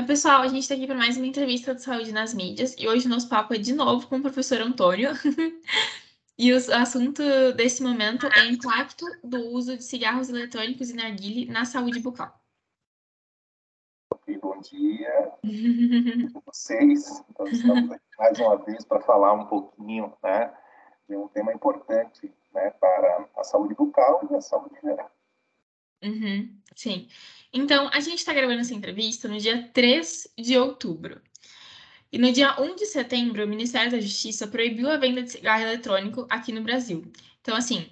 Oi, 0.00 0.06
pessoal, 0.06 0.40
a 0.40 0.48
gente 0.48 0.62
está 0.62 0.74
aqui 0.74 0.86
para 0.86 0.96
mais 0.96 1.18
uma 1.18 1.26
entrevista 1.26 1.74
de 1.74 1.82
saúde 1.82 2.10
nas 2.10 2.32
mídias 2.32 2.74
e 2.78 2.88
hoje 2.88 3.04
o 3.04 3.10
nosso 3.10 3.28
papo 3.28 3.52
é 3.52 3.58
de 3.58 3.74
novo 3.74 4.08
com 4.08 4.16
o 4.16 4.22
professor 4.22 4.58
Antônio. 4.62 5.10
e 6.38 6.54
o 6.54 6.56
assunto 6.74 7.22
desse 7.54 7.82
momento 7.82 8.26
é 8.28 8.44
o 8.44 8.50
impacto 8.50 9.04
do 9.22 9.50
uso 9.50 9.76
de 9.76 9.84
cigarros 9.84 10.30
eletrônicos 10.30 10.88
e 10.88 10.94
narguile 10.94 11.52
na 11.52 11.66
saúde 11.66 12.00
bucal. 12.00 12.34
Bom 14.40 14.58
dia 14.60 15.34
a 15.44 16.40
vocês. 16.46 17.22
Então, 17.28 17.46
estamos 17.48 17.90
aqui 17.90 18.04
mais 18.18 18.40
uma 18.40 18.56
vez 18.56 18.82
para 18.86 19.02
falar 19.02 19.34
um 19.34 19.44
pouquinho 19.48 20.14
né, 20.22 20.50
de 21.06 21.14
um 21.14 21.28
tema 21.28 21.52
importante 21.52 22.32
né, 22.54 22.70
para 22.70 23.28
a 23.36 23.44
saúde 23.44 23.74
bucal 23.74 24.26
e 24.30 24.34
a 24.34 24.40
saúde 24.40 24.76
geral. 24.82 25.10
Uhum, 26.02 26.58
sim. 26.74 27.06
Então, 27.52 27.88
a 27.92 28.00
gente 28.00 28.18
está 28.18 28.32
gravando 28.32 28.60
essa 28.60 28.74
entrevista 28.74 29.26
no 29.28 29.38
dia 29.38 29.68
3 29.72 30.32
de 30.38 30.56
outubro. 30.56 31.20
E 32.12 32.18
no 32.18 32.32
dia 32.32 32.60
1 32.60 32.76
de 32.76 32.86
setembro, 32.86 33.44
o 33.44 33.48
Ministério 33.48 33.90
da 33.90 34.00
Justiça 34.00 34.46
proibiu 34.46 34.90
a 34.90 34.96
venda 34.96 35.22
de 35.22 35.30
cigarro 35.30 35.62
eletrônico 35.62 36.26
aqui 36.28 36.52
no 36.52 36.62
Brasil. 36.62 37.10
Então, 37.40 37.56
assim, 37.56 37.88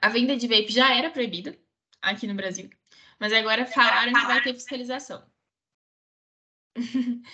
a 0.00 0.08
venda 0.08 0.36
de 0.36 0.48
vape 0.48 0.72
já 0.72 0.94
era 0.94 1.10
proibida 1.10 1.56
aqui 2.02 2.26
no 2.26 2.34
Brasil, 2.34 2.68
mas 3.18 3.32
agora 3.32 3.66
falaram 3.66 4.12
que 4.12 4.26
vai 4.26 4.42
ter 4.42 4.54
fiscalização. 4.54 5.24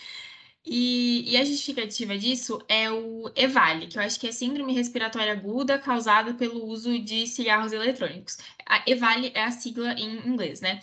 E, 0.64 1.28
e, 1.28 1.36
a 1.36 1.44
justificativa 1.44 2.16
disso 2.16 2.64
é 2.68 2.88
o 2.88 3.28
EVALI, 3.34 3.88
que 3.88 3.98
eu 3.98 4.02
acho 4.02 4.20
que 4.20 4.28
é 4.28 4.32
Síndrome 4.32 4.72
Respiratória 4.72 5.32
Aguda 5.32 5.76
causada 5.76 6.34
pelo 6.34 6.64
uso 6.64 7.00
de 7.00 7.26
cigarros 7.26 7.72
eletrônicos. 7.72 8.38
A 8.64 8.88
EVALI 8.88 9.32
é 9.34 9.42
a 9.42 9.50
sigla 9.50 9.92
em 9.94 10.24
inglês, 10.24 10.60
né? 10.60 10.80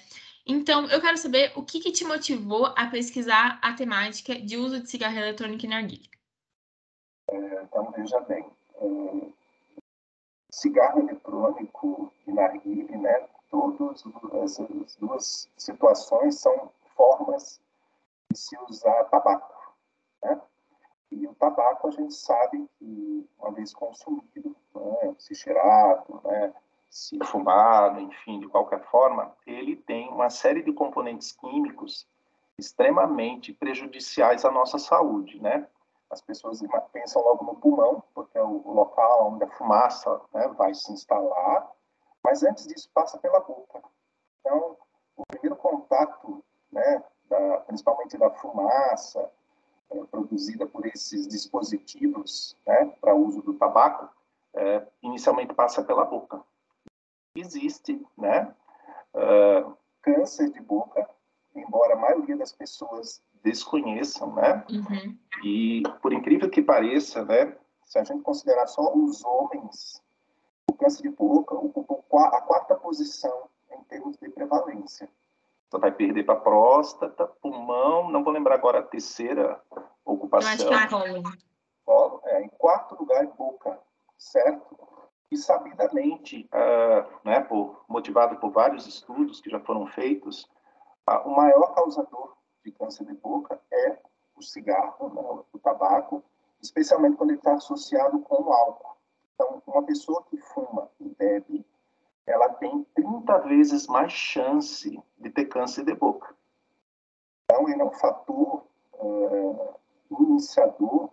Então, 0.52 0.90
eu 0.90 1.00
quero 1.00 1.16
saber 1.16 1.54
o 1.56 1.64
que, 1.64 1.80
que 1.80 1.92
te 1.92 2.04
motivou 2.04 2.74
a 2.76 2.88
pesquisar 2.88 3.60
a 3.62 3.72
temática 3.74 4.34
de 4.34 4.58
uso 4.58 4.82
de 4.82 4.90
cigarro 4.90 5.16
eletrônico 5.16 5.64
e 5.64 5.70
narguilha. 5.70 6.10
É, 7.30 7.62
então, 7.62 7.92
veja 7.92 8.20
bem, 8.22 8.44
é, 8.74 9.28
cigarro 10.50 11.02
eletrônico 11.02 12.12
e 12.26 12.32
narguilha, 12.32 12.98
né? 12.98 13.30
Todas 13.52 14.04
essas 14.44 14.96
duas 14.96 15.48
situações 15.56 16.40
são 16.40 16.72
formas 16.96 17.62
de 18.32 18.40
se 18.40 18.58
usar 18.68 19.04
tabaco 19.06 19.76
né? 20.24 20.42
E 21.12 21.28
o 21.28 21.36
tabaco, 21.36 21.90
a 21.90 21.92
gente 21.92 22.16
sabe 22.16 22.68
que, 22.80 23.30
uma 23.38 23.52
vez 23.52 23.72
consumido, 23.72 24.56
né, 24.76 25.16
se 25.20 25.36
cheirado, 25.36 26.22
né, 26.24 26.54
se 26.90 27.18
fumado, 27.24 28.00
enfim, 28.00 28.40
de 28.40 28.48
qualquer 28.48 28.84
forma, 28.86 29.32
ele 29.46 29.76
tem 29.76 30.10
uma 30.10 30.30
série 30.30 30.64
de 30.64 30.74
componentes 30.74 31.32
químicos 31.32 32.08
extremamente 32.58 33.54
prejudiciais 33.54 34.44
à 34.44 34.52
nossa 34.52 34.78
saúde, 34.78 35.42
né? 35.42 35.68
As 36.10 36.22
pessoas 36.22 36.60
pensam 36.92 37.22
logo 37.22 37.46
no 37.46 37.56
pulmão, 37.56 38.04
porque 38.14 38.38
é 38.38 38.44
o 38.44 38.64
local 38.72 39.32
onde 39.32 39.44
a 39.44 39.50
fumaça 39.52 40.20
né, 40.34 40.48
vai 40.50 40.74
se 40.74 40.92
instalar, 40.92 41.72
mas 42.24 42.44
antes 42.44 42.66
disso 42.66 42.90
passa 42.94 43.18
pela 43.20 43.40
boca. 43.40 43.82
Então, 44.40 44.76
o 45.16 45.24
primeiro 45.28 45.56
contato, 45.56 46.44
né, 46.72 47.04
da, 47.26 47.58
principalmente 47.60 48.18
da 48.18 48.32
fumaça, 48.32 49.30
é, 49.92 50.04
produzida 50.06 50.66
por 50.66 50.86
esses 50.88 51.28
dispositivos 51.28 52.56
né, 52.66 52.86
para 53.00 53.14
uso 53.14 53.44
do 53.44 53.54
tabaco, 53.54 54.10
é, 54.56 54.88
inicialmente 55.04 55.54
passa 55.54 55.84
pela 55.84 56.06
boca. 56.06 56.44
Existe 57.40 58.06
né, 58.18 58.54
uh, 59.14 59.78
câncer 60.02 60.52
de 60.52 60.60
boca, 60.60 61.08
embora 61.56 61.94
a 61.94 62.00
maioria 62.00 62.38
das 62.38 62.52
pessoas 62.52 63.22
desconheçam, 63.44 64.34
né? 64.34 64.64
Uhum. 64.70 65.18
E 65.44 65.84
por 66.02 66.14
incrível 66.14 66.50
que 66.50 66.62
pareça, 66.62 67.24
né, 67.24 67.56
se 67.86 67.98
a 67.98 68.04
gente 68.04 68.22
considerar 68.22 68.68
só 68.68 68.94
os 68.94 69.24
homens, 69.24 70.02
o 70.70 70.74
câncer 70.74 71.04
de 71.04 71.10
boca 71.10 71.56
ocupa 71.56 72.28
a 72.28 72.42
quarta 72.42 72.76
posição 72.76 73.50
em 73.72 73.84
termos 73.86 74.18
de 74.18 74.30
prevalência. 74.30 75.10
Você 75.70 75.78
vai 75.78 75.92
perder 75.92 76.24
para 76.24 76.36
próstata, 76.36 77.28
pulmão, 77.42 78.10
não 78.10 78.24
vou 78.24 78.34
lembrar 78.34 78.56
agora 78.56 78.80
a 78.80 78.84
terceira 78.84 79.62
ocupação. 80.04 80.58
Que 80.58 80.74
é. 80.74 80.88
Colo, 81.86 82.22
é, 82.26 82.42
em 82.44 82.50
quarto 82.50 82.96
lugar, 83.00 83.26
boca, 83.38 83.80
certo? 84.18 84.78
E 85.32 85.38
sabidamente, 85.38 86.50
uh, 86.54 87.20
né, 87.24 87.42
por, 87.42 87.84
motivado 87.88 88.38
por 88.38 88.52
vários 88.52 88.88
estudos 88.88 89.40
que 89.42 89.50
já 89.50 89.60
foram 89.60 89.86
feitos, 89.88 90.50
uh, 91.08 91.28
o 91.28 91.36
maior 91.36 91.74
causador 91.76 92.36
de 92.64 92.72
câncer 92.72 93.06
de 93.06 93.14
boca 93.14 93.62
é 93.72 94.00
o 94.36 94.42
cigarro, 94.42 95.14
né, 95.14 95.44
o 95.54 95.60
tabaco, 95.60 96.24
especialmente 96.62 97.16
quando 97.16 97.32
ele 97.32 97.40
está 97.40 97.54
associado 97.54 98.20
com 98.22 98.44
o 98.44 98.54
álcool. 98.54 98.98
Então, 99.36 99.62
uma 99.68 99.84
pessoa 99.84 100.24
que 100.30 100.38
fuma 100.38 100.90
e 101.00 101.10
bebe 101.10 101.66
ela 102.30 102.50
tem 102.50 102.84
30 102.96 103.40
vezes 103.40 103.88
mais 103.88 104.12
chance 104.12 105.02
de 105.18 105.30
ter 105.32 105.46
câncer 105.46 105.84
de 105.84 105.96
boca. 105.96 106.36
Então, 107.46 107.68
ele 107.68 107.82
é 107.82 107.86
um 107.86 107.92
fator 107.92 108.64
é, 108.94 109.74
iniciador 110.12 111.10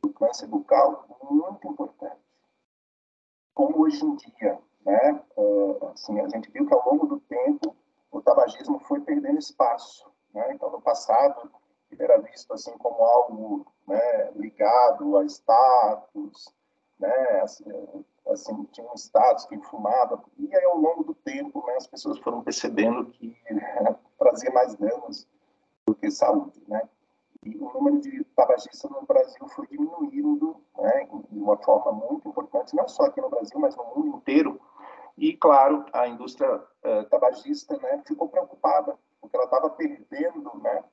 do 0.00 0.10
câncer 0.10 0.46
bucal 0.46 1.06
muito 1.28 1.66
importante. 1.66 2.20
Como 3.54 3.82
hoje 3.82 4.04
em 4.04 4.14
dia, 4.16 4.58
né, 4.84 5.22
assim, 5.92 6.20
a 6.20 6.28
gente 6.28 6.50
viu 6.50 6.66
que 6.66 6.74
ao 6.74 6.84
longo 6.84 7.06
do 7.06 7.20
tempo 7.20 7.76
o 8.10 8.20
tabagismo 8.20 8.78
foi 8.80 9.00
perdendo 9.00 9.38
espaço. 9.38 10.10
Né? 10.34 10.52
Então, 10.54 10.70
no 10.70 10.80
passado, 10.80 11.50
ele 11.90 12.02
era 12.02 12.18
visto 12.20 12.52
assim 12.52 12.76
como 12.78 13.02
algo 13.02 13.66
né, 13.86 14.30
ligado 14.36 15.16
a 15.16 15.24
status, 15.24 16.54
né, 16.98 17.40
assim, 17.42 17.64
assim, 18.28 18.64
tinha 18.72 18.86
um 18.86 18.94
status 18.94 19.46
que 19.46 19.58
fumava, 19.58 20.22
e 20.38 20.54
aí 20.54 20.64
ao 20.64 20.78
longo 20.78 21.04
do 21.04 21.14
tempo 21.14 21.64
né, 21.66 21.74
as 21.76 21.86
pessoas 21.86 22.18
foram 22.18 22.42
percebendo 22.42 23.06
que 23.06 23.36
trazia 24.18 24.50
mais 24.52 24.74
danos 24.76 25.26
do 25.86 25.94
que 25.94 26.10
saúde, 26.10 26.62
né? 26.68 26.88
E 27.42 27.56
o 27.56 27.72
número 27.72 28.00
de 28.00 28.22
tabagistas 28.36 28.90
no 28.90 29.02
Brasil 29.06 29.48
foi 29.48 29.66
diminuindo, 29.66 30.62
né, 30.76 31.08
de 31.30 31.38
uma 31.38 31.56
forma 31.56 31.92
muito 31.92 32.19
importante, 32.70 32.76
não 32.76 32.88
só 32.88 33.04
aqui 33.04 33.20
no 33.20 33.28
Brasil, 33.28 33.58
mas 33.58 33.76
no 33.76 33.84
mundo 33.84 34.16
inteiro. 34.16 34.60
E, 35.16 35.36
claro, 35.36 35.84
a 35.92 36.08
indústria 36.08 36.56
uh, 36.56 37.04
tabagista 37.10 37.76
né, 37.78 38.02
ficou 38.06 38.28
preocupada, 38.28 38.96
porque 39.20 39.36
ela 39.36 39.44
estava 39.44 39.70
perdendo 39.70 40.50
né, 40.62 40.84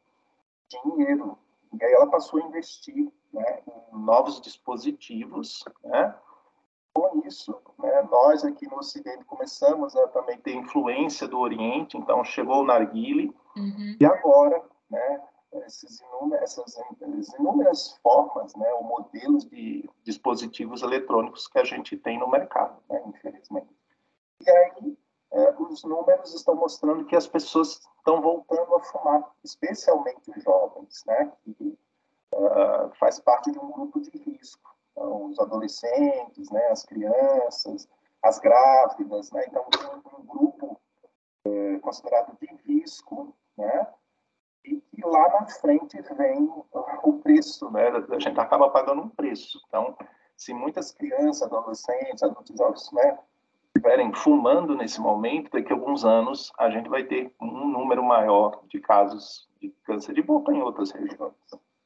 dinheiro. 0.67 1.37
E 1.79 1.83
aí 1.83 1.93
ela 1.93 2.07
passou 2.07 2.41
a 2.41 2.45
investir 2.45 3.11
né, 3.31 3.61
em 3.93 3.99
novos 3.99 4.41
dispositivos, 4.41 5.63
né, 5.83 6.15
com 6.93 7.21
isso, 7.25 7.55
né, 7.77 8.01
nós 8.09 8.43
aqui 8.43 8.67
no 8.67 8.77
Ocidente 8.77 9.23
começamos 9.25 9.95
a 9.95 10.07
também 10.07 10.37
ter 10.39 10.55
influência 10.55 11.27
do 11.27 11.37
Oriente, 11.37 11.95
então 11.95 12.23
chegou 12.23 12.61
o 12.61 12.65
narguile, 12.65 13.35
uhum. 13.55 13.95
e 13.99 14.05
agora, 14.05 14.63
né, 14.89 15.21
esses 15.65 16.01
essas, 16.47 16.77
inúmeras 17.39 17.97
formas, 18.01 18.55
né, 18.55 18.71
ou 18.75 18.83
modelos 18.83 19.45
de 19.45 19.89
dispositivos 20.03 20.81
eletrônicos 20.81 21.47
que 21.47 21.59
a 21.59 21.63
gente 21.63 21.97
tem 21.97 22.17
no 22.17 22.29
mercado, 22.29 22.81
né, 22.89 23.03
infelizmente. 23.07 23.75
E 24.45 24.49
aí, 24.49 24.97
é, 25.31 25.55
os 25.59 25.83
números 25.83 26.33
estão 26.33 26.55
mostrando 26.55 27.05
que 27.05 27.15
as 27.15 27.27
pessoas 27.27 27.81
estão 27.97 28.21
voltando 28.21 28.75
a 28.75 28.79
fumar, 28.79 29.31
especialmente 29.43 30.31
os 30.31 30.43
jovens, 30.43 31.03
né, 31.05 31.31
que 31.43 31.77
uh, 32.33 32.89
faz 32.97 33.19
parte 33.19 33.51
de 33.51 33.59
um 33.59 33.69
grupo 33.71 33.99
de 33.99 34.17
risco. 34.17 34.75
Então, 34.91 35.25
os 35.25 35.39
adolescentes, 35.39 36.49
né, 36.49 36.65
as 36.67 36.83
crianças, 36.83 37.89
as 38.23 38.39
grávidas, 38.39 39.31
né, 39.31 39.43
então 39.47 39.65
um, 39.65 40.21
um 40.21 40.25
grupo 40.25 40.79
é, 41.45 41.79
considerado 41.79 42.37
de 42.39 42.47
risco, 42.65 43.35
né, 43.57 43.87
e 44.67 44.81
que 44.81 45.01
lá 45.05 45.29
na 45.29 45.47
frente 45.47 46.01
vem 46.15 46.51
o 47.03 47.13
preço, 47.13 47.69
né, 47.71 47.87
a 47.87 48.19
gente 48.19 48.39
acaba 48.39 48.69
pagando 48.69 49.01
um 49.01 49.09
preço. 49.09 49.59
Então, 49.67 49.95
se 50.35 50.53
muitas 50.53 50.91
crianças, 50.91 51.43
adolescentes, 51.43 52.21
adultos 52.21 52.55
jovens, 52.55 52.91
né, 52.91 53.17
estiverem 53.67 54.13
fumando 54.13 54.75
nesse 54.75 54.99
momento, 54.99 55.51
daqui 55.51 55.71
a 55.71 55.75
alguns 55.75 56.03
anos 56.03 56.51
a 56.57 56.69
gente 56.69 56.89
vai 56.89 57.03
ter 57.03 57.33
um 57.41 57.67
número 57.67 58.03
maior 58.03 58.61
de 58.67 58.79
casos 58.79 59.47
de 59.61 59.69
câncer 59.83 60.13
de 60.13 60.21
boca 60.21 60.51
em 60.51 60.61
outras 60.61 60.91
regiões. 60.91 61.33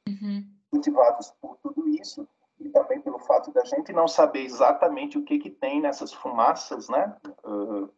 Uhum. 0.08 0.46
Motivados 0.72 1.32
por 1.42 1.58
tudo 1.58 1.88
isso, 1.90 2.28
e 2.60 2.70
também 2.70 3.02
pelo 3.02 3.20
fato 3.20 3.52
da 3.52 3.64
gente 3.66 3.92
não 3.92 4.08
saber 4.08 4.44
exatamente 4.44 5.18
o 5.18 5.24
que, 5.24 5.40
que 5.40 5.50
tem 5.50 5.82
nessas 5.82 6.14
fumaças, 6.14 6.88
né? 6.90 7.16
Uh, 7.44 7.90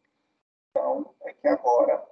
então, 0.71 1.13
é 1.21 1.33
que 1.33 1.47
agora 1.47 2.03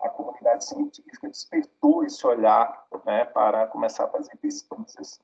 comunidade 0.52 0.66
científica 0.66 1.30
despertou 1.30 2.04
esse 2.04 2.26
olhar 2.26 2.86
né, 3.06 3.26
para 3.26 3.68
começar 3.68 4.06
a 4.06 4.10
fazer 4.10 4.36
pesquisas 4.38 5.20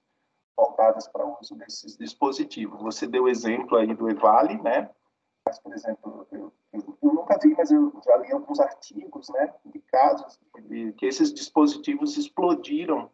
voltadas 0.55 1.07
para 1.07 1.25
o 1.25 1.37
uso 1.39 1.55
desses 1.55 1.97
dispositivos. 1.97 2.81
Você 2.81 3.05
deu 3.05 3.23
o 3.23 3.29
exemplo 3.29 3.77
aí 3.77 3.93
do 3.93 4.09
EVALI, 4.09 4.61
né? 4.61 4.89
Mas, 5.45 5.59
por 5.59 5.73
exemplo, 5.73 6.27
eu, 6.31 6.51
eu, 6.73 6.97
eu, 7.01 7.13
nunca 7.13 7.37
vi, 7.41 7.55
mas 7.55 7.71
eu 7.71 7.93
já 8.03 8.17
li 8.17 8.31
alguns 8.31 8.59
artigos, 8.59 9.29
né, 9.29 9.53
de 9.65 9.79
casos 9.79 10.37
de 10.59 10.91
que 10.93 11.05
esses 11.05 11.33
dispositivos 11.33 12.17
explodiram 12.17 13.09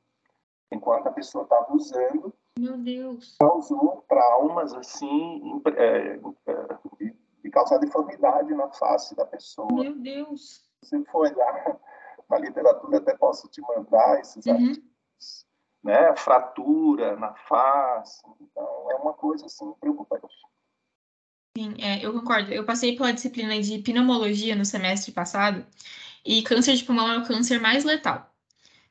enquanto 0.72 1.08
a 1.08 1.12
pessoa 1.12 1.44
estava 1.44 1.72
usando. 1.74 2.34
Meu 2.58 2.78
Deus. 2.78 3.36
Causou 3.40 4.04
traumas, 4.08 4.74
assim, 4.74 5.62
é, 5.76 6.20
é, 6.48 7.14
de 7.44 7.50
causar 7.52 7.78
deformidade 7.78 8.54
na 8.56 8.70
face 8.70 9.16
da 9.16 9.26
pessoa. 9.26 9.72
Meu 9.72 9.94
Deus. 9.96 10.64
Você 10.82 11.04
foi 11.06 11.32
lá 11.34 11.78
na 12.34 12.40
literatura, 12.40 12.98
até 12.98 13.16
posso 13.16 13.48
te 13.48 13.62
mandar 13.62 14.20
esses 14.20 14.46
uhum. 14.46 14.54
artigos, 14.54 15.46
né? 15.84 16.16
Fratura 16.16 17.16
na 17.16 17.34
face. 17.34 18.24
Então, 18.42 18.92
é 18.92 18.96
uma 18.96 19.14
coisa, 19.14 19.46
assim, 19.46 19.72
preocupante. 19.80 20.28
Sim, 21.56 21.76
é, 21.80 22.04
eu 22.04 22.12
concordo. 22.14 22.52
Eu 22.52 22.66
passei 22.66 22.96
pela 22.96 23.14
disciplina 23.14 23.60
de 23.62 23.78
pneumologia 23.80 24.56
no 24.56 24.66
semestre 24.66 25.12
passado 25.12 25.66
e 26.26 26.42
câncer 26.42 26.76
de 26.76 26.84
pulmão 26.84 27.12
é 27.12 27.18
o 27.20 27.26
câncer 27.26 27.60
mais 27.60 27.84
letal 27.84 28.34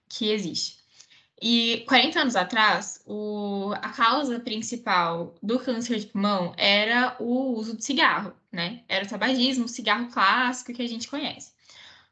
que 0.09 0.31
existe. 0.31 0.81
E 1.41 1.85
40 1.89 2.21
anos 2.21 2.37
atrás, 2.37 3.03
o, 3.05 3.73
a 3.75 3.89
causa 3.89 4.39
principal 4.39 5.35
do 5.43 5.59
câncer 5.59 5.99
de 5.99 6.07
pulmão 6.07 6.55
era 6.57 7.17
o 7.19 7.55
uso 7.57 7.77
de 7.77 7.85
cigarro, 7.85 8.33
né? 8.53 8.85
Era 8.89 9.05
o 9.05 9.09
tabagismo, 9.09 9.65
o 9.65 9.69
cigarro 9.69 10.09
clássico 10.13 10.73
que 10.73 10.83
a 10.83 10.89
gente 10.89 11.09
conhece. 11.09 11.51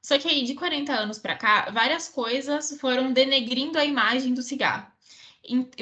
Só 0.02 0.18
que 0.18 0.28
aí, 0.28 0.44
de 0.44 0.54
40 0.54 0.92
anos 0.92 1.18
para 1.18 1.36
cá, 1.36 1.70
várias 1.70 2.08
coisas 2.08 2.76
foram 2.80 3.12
denegrindo 3.12 3.78
a 3.78 3.84
imagem 3.84 4.34
do 4.34 4.42
cigarro 4.42 4.90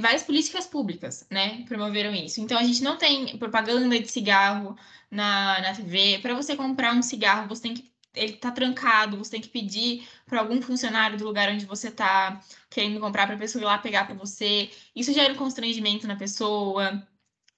várias 0.01 0.23
políticas 0.23 0.67
públicas, 0.67 1.27
né, 1.31 1.65
promoveram 1.67 2.15
isso. 2.15 2.41
Então, 2.41 2.59
a 2.59 2.63
gente 2.63 2.83
não 2.83 2.97
tem 2.97 3.37
propaganda 3.39 3.99
de 3.99 4.09
cigarro 4.09 4.77
na, 5.11 5.61
na 5.61 5.75
TV. 5.75 6.19
Para 6.21 6.35
você 6.35 6.57
comprar 6.57 6.95
um 6.95 7.03
cigarro, 7.03 7.49
você 7.49 7.63
tem 7.63 7.75
que 7.75 7.89
ele 8.15 8.33
tá 8.35 8.51
trancado, 8.51 9.17
você 9.17 9.33
tem 9.33 9.41
que 9.41 9.49
pedir 9.49 10.09
para 10.27 10.41
algum 10.41 10.61
funcionário 10.61 11.17
do 11.17 11.25
lugar 11.25 11.51
onde 11.51 11.67
você 11.67 11.91
tá 11.91 12.41
querendo 12.69 12.99
comprar 12.99 13.27
para 13.27 13.37
a 13.37 13.39
pessoa 13.39 13.63
ir 13.63 13.67
lá 13.67 13.79
pegar 13.79 14.07
para 14.07 14.15
você. 14.15 14.71
Isso 14.97 15.13
gera 15.13 15.33
um 15.33 15.37
constrangimento 15.37 16.07
na 16.07 16.17
pessoa. 16.17 17.07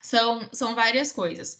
São, 0.00 0.48
são 0.52 0.74
várias 0.74 1.12
coisas. 1.12 1.58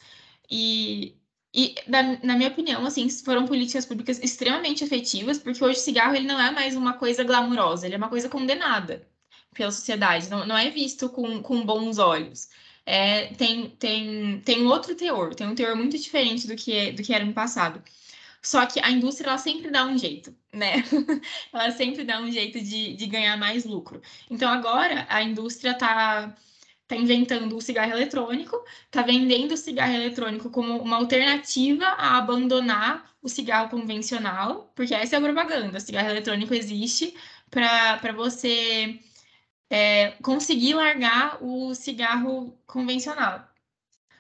E, 0.51 1.17
e 1.53 1.75
na, 1.87 2.03
na 2.23 2.37
minha 2.37 2.49
opinião, 2.49 2.87
assim, 2.87 3.09
foram 3.09 3.47
políticas 3.47 3.85
públicas 3.85 4.21
extremamente 4.23 4.85
efetivas, 4.85 5.39
porque 5.39 5.63
hoje 5.65 5.81
o 5.81 5.83
cigarro 5.83 6.15
ele 6.15 6.27
não 6.27 6.41
é 6.41 6.51
mais 6.51 6.77
uma 6.77 6.95
coisa 6.95 7.25
glamurosa, 7.25 7.87
ele 7.87 7.97
é 7.97 7.99
uma 7.99 8.09
coisa 8.09 8.29
condenada 8.29 9.07
pela 9.53 9.73
sociedade, 9.73 10.31
não, 10.31 10.47
não 10.47 10.57
é 10.57 10.71
visto 10.71 11.09
com, 11.09 11.43
com 11.43 11.65
bons 11.65 11.99
olhos. 11.99 12.49
É, 12.87 13.27
tem, 13.35 13.71
tem, 13.71 14.41
tem 14.41 14.67
outro 14.67 14.95
teor, 14.95 15.35
tem 15.35 15.47
um 15.47 15.55
teor 15.55 15.77
muito 15.77 15.99
diferente 15.99 16.47
do 16.47 16.57
que, 16.57 16.93
do 16.93 17.03
que 17.03 17.13
era 17.13 17.25
no 17.25 17.33
passado. 17.35 17.83
Só 18.43 18.65
que 18.67 18.81
a 18.81 18.91
indústria 18.91 19.29
ela 19.29 19.39
sempre 19.39 19.71
dá 19.71 19.85
um 19.85 19.99
jeito, 19.99 20.35
né? 20.53 20.77
ela 21.53 21.71
sempre 21.73 22.05
dá 22.05 22.21
um 22.21 22.31
jeito 22.31 22.61
de, 22.61 22.95
de 22.95 23.07
ganhar 23.07 23.37
mais 23.37 23.65
lucro. 23.65 24.01
Então 24.31 24.51
agora 24.51 25.07
a 25.11 25.23
indústria 25.23 25.73
está 25.73 26.35
tá 26.91 26.97
inventando 26.97 27.57
o 27.57 27.61
cigarro 27.61 27.93
eletrônico, 27.93 28.65
está 28.87 29.03
vendendo 29.03 29.53
o 29.53 29.57
cigarro 29.57 29.93
eletrônico 29.93 30.51
como 30.51 30.77
uma 30.83 30.97
alternativa 30.97 31.85
a 31.85 32.19
abandonar 32.19 33.09
o 33.23 33.29
cigarro 33.29 33.71
convencional, 33.71 34.73
porque 34.75 34.93
essa 34.93 35.15
é 35.15 35.19
a 35.19 35.23
propaganda. 35.23 35.79
O 35.79 35.81
cigarro 35.81 36.11
eletrônico 36.11 36.53
existe 36.53 37.15
para 37.49 38.13
você 38.13 38.99
é, 39.71 40.13
conseguir 40.23 40.75
largar 40.75 41.39
o 41.41 41.75
cigarro 41.77 42.59
convencional. 42.67 43.49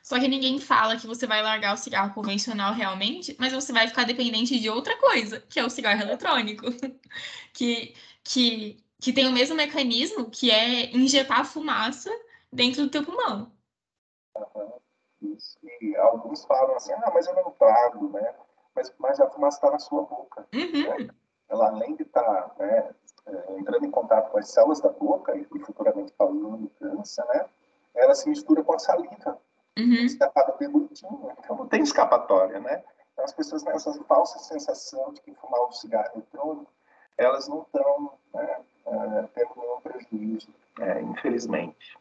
Só 0.00 0.20
que 0.20 0.28
ninguém 0.28 0.60
fala 0.60 0.96
que 0.96 1.08
você 1.08 1.26
vai 1.26 1.42
largar 1.42 1.74
o 1.74 1.76
cigarro 1.76 2.14
convencional 2.14 2.72
realmente, 2.72 3.34
mas 3.38 3.52
você 3.52 3.72
vai 3.72 3.88
ficar 3.88 4.04
dependente 4.04 4.60
de 4.60 4.70
outra 4.70 4.96
coisa, 4.96 5.40
que 5.48 5.58
é 5.58 5.64
o 5.64 5.70
cigarro 5.70 6.02
eletrônico, 6.02 6.66
que, 7.52 7.94
que, 8.22 8.76
que 9.00 9.12
tem 9.12 9.26
o 9.26 9.32
mesmo 9.32 9.56
mecanismo, 9.56 10.30
que 10.30 10.52
é 10.52 10.96
injetar 10.96 11.44
fumaça 11.44 12.10
dentro 12.52 12.82
do 12.82 12.90
teu 12.90 13.04
pulmão. 13.04 13.52
Uhum. 14.36 14.72
Isso. 15.22 15.58
E 15.80 15.96
alguns 15.96 16.44
falam 16.44 16.76
assim, 16.76 16.92
ah, 16.92 17.10
mas 17.12 17.26
eu 17.26 17.34
não 17.34 17.50
trago, 17.52 18.08
né? 18.10 18.34
Mas, 18.74 18.92
mas 18.98 19.20
a 19.20 19.28
fumaça 19.28 19.58
está 19.58 19.70
na 19.70 19.78
sua 19.78 20.02
boca. 20.02 20.46
Uhum. 20.54 20.98
Né? 20.98 21.10
Ela, 21.48 21.68
além 21.68 21.96
de 21.96 22.02
estar 22.02 22.22
tá, 22.22 22.54
né, 22.58 22.94
é, 23.26 23.58
entrando 23.58 23.84
em 23.84 23.90
contato 23.90 24.30
com 24.30 24.38
as 24.38 24.48
células 24.48 24.80
da 24.80 24.88
boca 24.88 25.36
e, 25.36 25.44
futuramente 25.60 26.12
causando 26.18 26.70
câncer, 26.78 27.24
né? 27.26 27.46
Ela 27.94 28.14
se 28.14 28.28
mistura 28.28 28.62
com 28.62 28.74
a 28.74 28.78
saliva. 28.78 29.38
Uhum. 29.78 29.94
Escapada 29.94 30.52
peludinho, 30.52 31.32
então 31.38 31.56
não 31.56 31.66
tem 31.66 31.82
escapatória, 31.82 32.60
né? 32.60 32.82
Então 33.12 33.24
as 33.24 33.32
pessoas 33.32 33.62
têm 33.62 33.72
essa 33.72 33.92
falsa 34.04 34.38
sensação 34.38 35.12
de 35.12 35.20
que 35.20 35.34
fumar 35.34 35.66
um 35.66 35.72
cigarro 35.72 36.10
eletrônico, 36.14 36.70
elas 37.16 37.48
não 37.48 37.62
estão 37.62 38.18
né, 38.34 38.60
uh, 38.86 39.28
tendo 39.34 39.50
nenhum 39.56 39.80
prejuízo, 39.80 40.48
é, 40.80 41.00
infelizmente. 41.02 41.98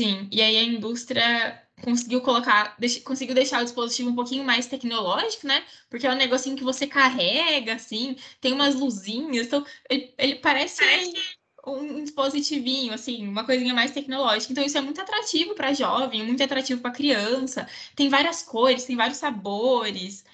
Sim, 0.00 0.28
e 0.32 0.40
aí 0.40 0.56
a 0.56 0.62
indústria 0.62 1.62
conseguiu 1.82 2.22
colocar, 2.22 2.74
deix, 2.78 2.98
conseguiu 3.02 3.34
deixar 3.34 3.60
o 3.60 3.64
dispositivo 3.64 4.08
um 4.10 4.14
pouquinho 4.14 4.42
mais 4.44 4.66
tecnológico, 4.66 5.46
né? 5.46 5.62
Porque 5.90 6.06
é 6.06 6.10
um 6.10 6.14
negocinho 6.16 6.56
que 6.56 6.64
você 6.64 6.86
carrega, 6.86 7.74
assim, 7.74 8.16
tem 8.40 8.52
umas 8.54 8.74
luzinhas, 8.74 9.46
então 9.46 9.62
ele, 9.90 10.14
ele 10.16 10.36
parece 10.36 10.82
um 11.66 12.02
dispositivinho, 12.02 12.94
assim, 12.94 13.28
uma 13.28 13.44
coisinha 13.44 13.74
mais 13.74 13.90
tecnológica. 13.90 14.52
Então, 14.52 14.64
isso 14.64 14.78
é 14.78 14.80
muito 14.80 15.00
atrativo 15.02 15.54
para 15.54 15.74
jovem, 15.74 16.24
muito 16.24 16.42
atrativo 16.42 16.80
para 16.80 16.92
criança. 16.92 17.68
Tem 17.94 18.08
várias 18.08 18.42
cores, 18.42 18.84
tem 18.84 18.96
vários 18.96 19.18
sabores. 19.18 20.24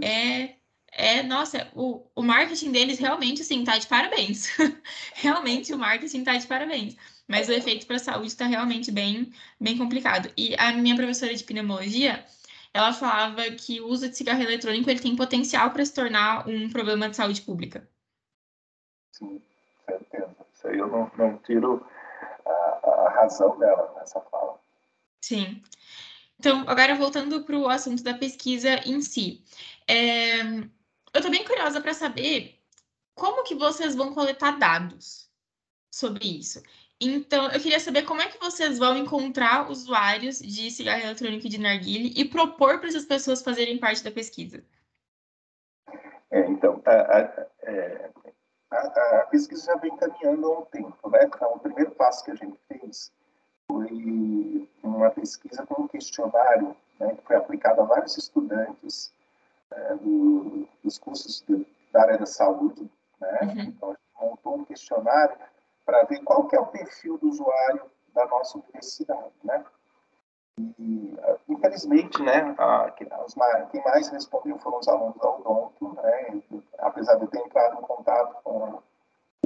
É, 0.00 0.56
é 0.92 1.22
nossa, 1.24 1.68
o, 1.74 2.08
o 2.14 2.22
marketing 2.22 2.70
deles 2.72 2.98
realmente, 3.00 3.42
assim, 3.42 3.64
tá 3.64 3.76
de 3.78 3.86
parabéns. 3.88 4.48
realmente, 5.14 5.72
o 5.74 5.78
marketing 5.78 6.22
tá 6.24 6.36
de 6.36 6.46
parabéns. 6.46 6.96
Mas 7.28 7.48
o 7.48 7.52
efeito 7.52 7.86
para 7.86 7.96
a 7.96 8.00
saúde 8.00 8.28
está 8.28 8.46
realmente 8.46 8.90
bem, 8.90 9.32
bem 9.60 9.76
complicado. 9.76 10.32
E 10.36 10.54
a 10.56 10.72
minha 10.72 10.94
professora 10.94 11.34
de 11.34 11.42
pneumologia, 11.42 12.24
ela 12.72 12.92
falava 12.92 13.42
que 13.50 13.80
o 13.80 13.88
uso 13.88 14.08
de 14.08 14.16
cigarro 14.16 14.42
eletrônico 14.42 14.88
ele 14.88 15.00
tem 15.00 15.16
potencial 15.16 15.70
para 15.70 15.84
se 15.84 15.94
tornar 15.94 16.48
um 16.48 16.68
problema 16.70 17.08
de 17.08 17.16
saúde 17.16 17.42
pública. 17.42 17.88
Sim, 19.12 19.42
certeza. 19.84 20.36
Isso 20.54 20.68
aí 20.68 20.78
eu 20.78 20.86
não, 20.86 21.10
não 21.16 21.38
tiro 21.38 21.84
a, 22.46 22.90
a 22.90 23.10
razão 23.10 23.58
dela 23.58 23.92
nessa 23.98 24.20
fala. 24.20 24.60
Sim. 25.20 25.62
Então, 26.38 26.64
agora 26.68 26.94
voltando 26.94 27.42
para 27.44 27.56
o 27.56 27.68
assunto 27.68 28.02
da 28.02 28.14
pesquisa 28.14 28.76
em 28.86 29.00
si. 29.00 29.42
É, 29.88 30.42
eu 30.42 30.68
estou 31.14 31.30
bem 31.30 31.44
curiosa 31.44 31.80
para 31.80 31.94
saber 31.94 32.60
como 33.14 33.42
que 33.42 33.54
vocês 33.54 33.94
vão 33.94 34.12
coletar 34.12 34.58
dados 34.58 35.30
sobre 35.90 36.38
isso. 36.38 36.62
Então, 37.00 37.50
eu 37.50 37.60
queria 37.60 37.78
saber 37.78 38.02
como 38.02 38.22
é 38.22 38.28
que 38.28 38.38
vocês 38.38 38.78
vão 38.78 38.96
encontrar 38.96 39.70
usuários 39.70 40.38
de 40.38 40.70
cigarro 40.70 41.02
eletrônico 41.02 41.46
e 41.46 41.50
de 41.50 41.58
narguile 41.58 42.12
e 42.16 42.24
propor 42.24 42.78
para 42.78 42.88
essas 42.88 43.04
pessoas 43.04 43.42
fazerem 43.42 43.78
parte 43.78 44.02
da 44.02 44.10
pesquisa. 44.10 44.64
É, 46.30 46.40
então, 46.48 46.82
a, 46.86 46.90
a, 46.90 47.46
é, 47.62 48.10
a, 48.70 49.20
a, 49.20 49.26
pesquisa 49.26 49.66
já 49.66 49.76
vem 49.76 49.94
caminhando 49.96 50.46
há 50.46 50.58
um 50.60 50.64
tempo, 50.64 51.10
né? 51.10 51.24
Então, 51.24 51.52
o 51.54 51.58
primeiro 51.58 51.90
passo 51.92 52.24
que 52.24 52.30
a 52.30 52.34
gente 52.34 52.58
fez 52.66 53.12
foi 53.70 54.68
uma 54.82 55.10
pesquisa 55.10 55.66
com 55.66 55.82
um 55.82 55.88
questionário 55.88 56.74
né, 56.98 57.14
que 57.14 57.22
foi 57.24 57.36
aplicado 57.36 57.82
a 57.82 57.84
vários 57.84 58.16
estudantes 58.16 59.12
é, 59.70 59.94
do, 59.96 60.66
dos 60.82 60.98
cursos 60.98 61.44
de, 61.46 61.66
da 61.92 62.02
área 62.02 62.18
da 62.18 62.26
saúde, 62.26 62.90
né? 63.20 63.40
Uhum. 63.42 63.60
Então, 63.60 63.90
a 63.90 63.92
gente 63.92 64.30
montou 64.30 64.56
um 64.56 64.64
questionário 64.64 65.36
para 65.86 66.02
ver 66.02 66.22
qual 66.24 66.48
que 66.48 66.56
é 66.56 66.60
o 66.60 66.66
perfil 66.66 67.16
do 67.16 67.28
usuário 67.28 67.82
da 68.12 68.26
nossa 68.26 68.58
universidade, 68.58 69.32
né? 69.44 69.64
E, 70.58 71.16
infelizmente, 71.48 72.20
né, 72.22 72.54
a, 72.58 72.90
quem 72.90 73.82
mais 73.84 74.08
respondeu 74.08 74.58
foram 74.58 74.78
os 74.78 74.88
alunos 74.88 75.16
da 75.18 75.30
Odonto, 75.30 75.94
né? 75.94 76.42
Apesar 76.78 77.16
de 77.16 77.24
eu 77.24 77.28
ter 77.28 77.38
entrado 77.40 77.78
em 77.78 77.82
contato 77.82 78.42
com 78.42 78.82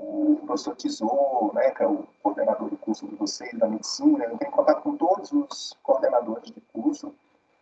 o 0.01 0.37
professor 0.47 0.75
Tesouro, 0.77 1.53
né, 1.53 1.71
que 1.73 1.83
é 1.83 1.87
o 1.87 2.07
coordenador 2.23 2.71
do 2.71 2.77
curso 2.79 3.07
de 3.07 3.17
vocês 3.17 3.53
da 3.59 3.69
medicina, 3.69 4.25
eu 4.25 4.39
tenho 4.39 4.53
contato 4.53 4.83
com 4.83 4.97
todos 4.97 5.31
os 5.33 5.77
coordenadores 5.83 6.51
de 6.51 6.61
curso, 6.73 7.15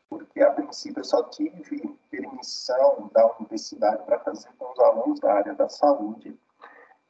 porque 0.09 0.43
a 0.43 0.53
princípio 0.53 1.01
eu 1.01 1.05
só 1.05 1.23
tive 1.25 1.99
permissão 2.11 3.11
da 3.13 3.27
universidade 3.39 4.03
para 4.05 4.21
fazer 4.21 4.51
com 4.59 4.73
os 4.73 4.79
alunos 4.79 5.21
da 5.21 5.35
área 5.35 5.55
da 5.55 5.69
saúde 5.69 6.39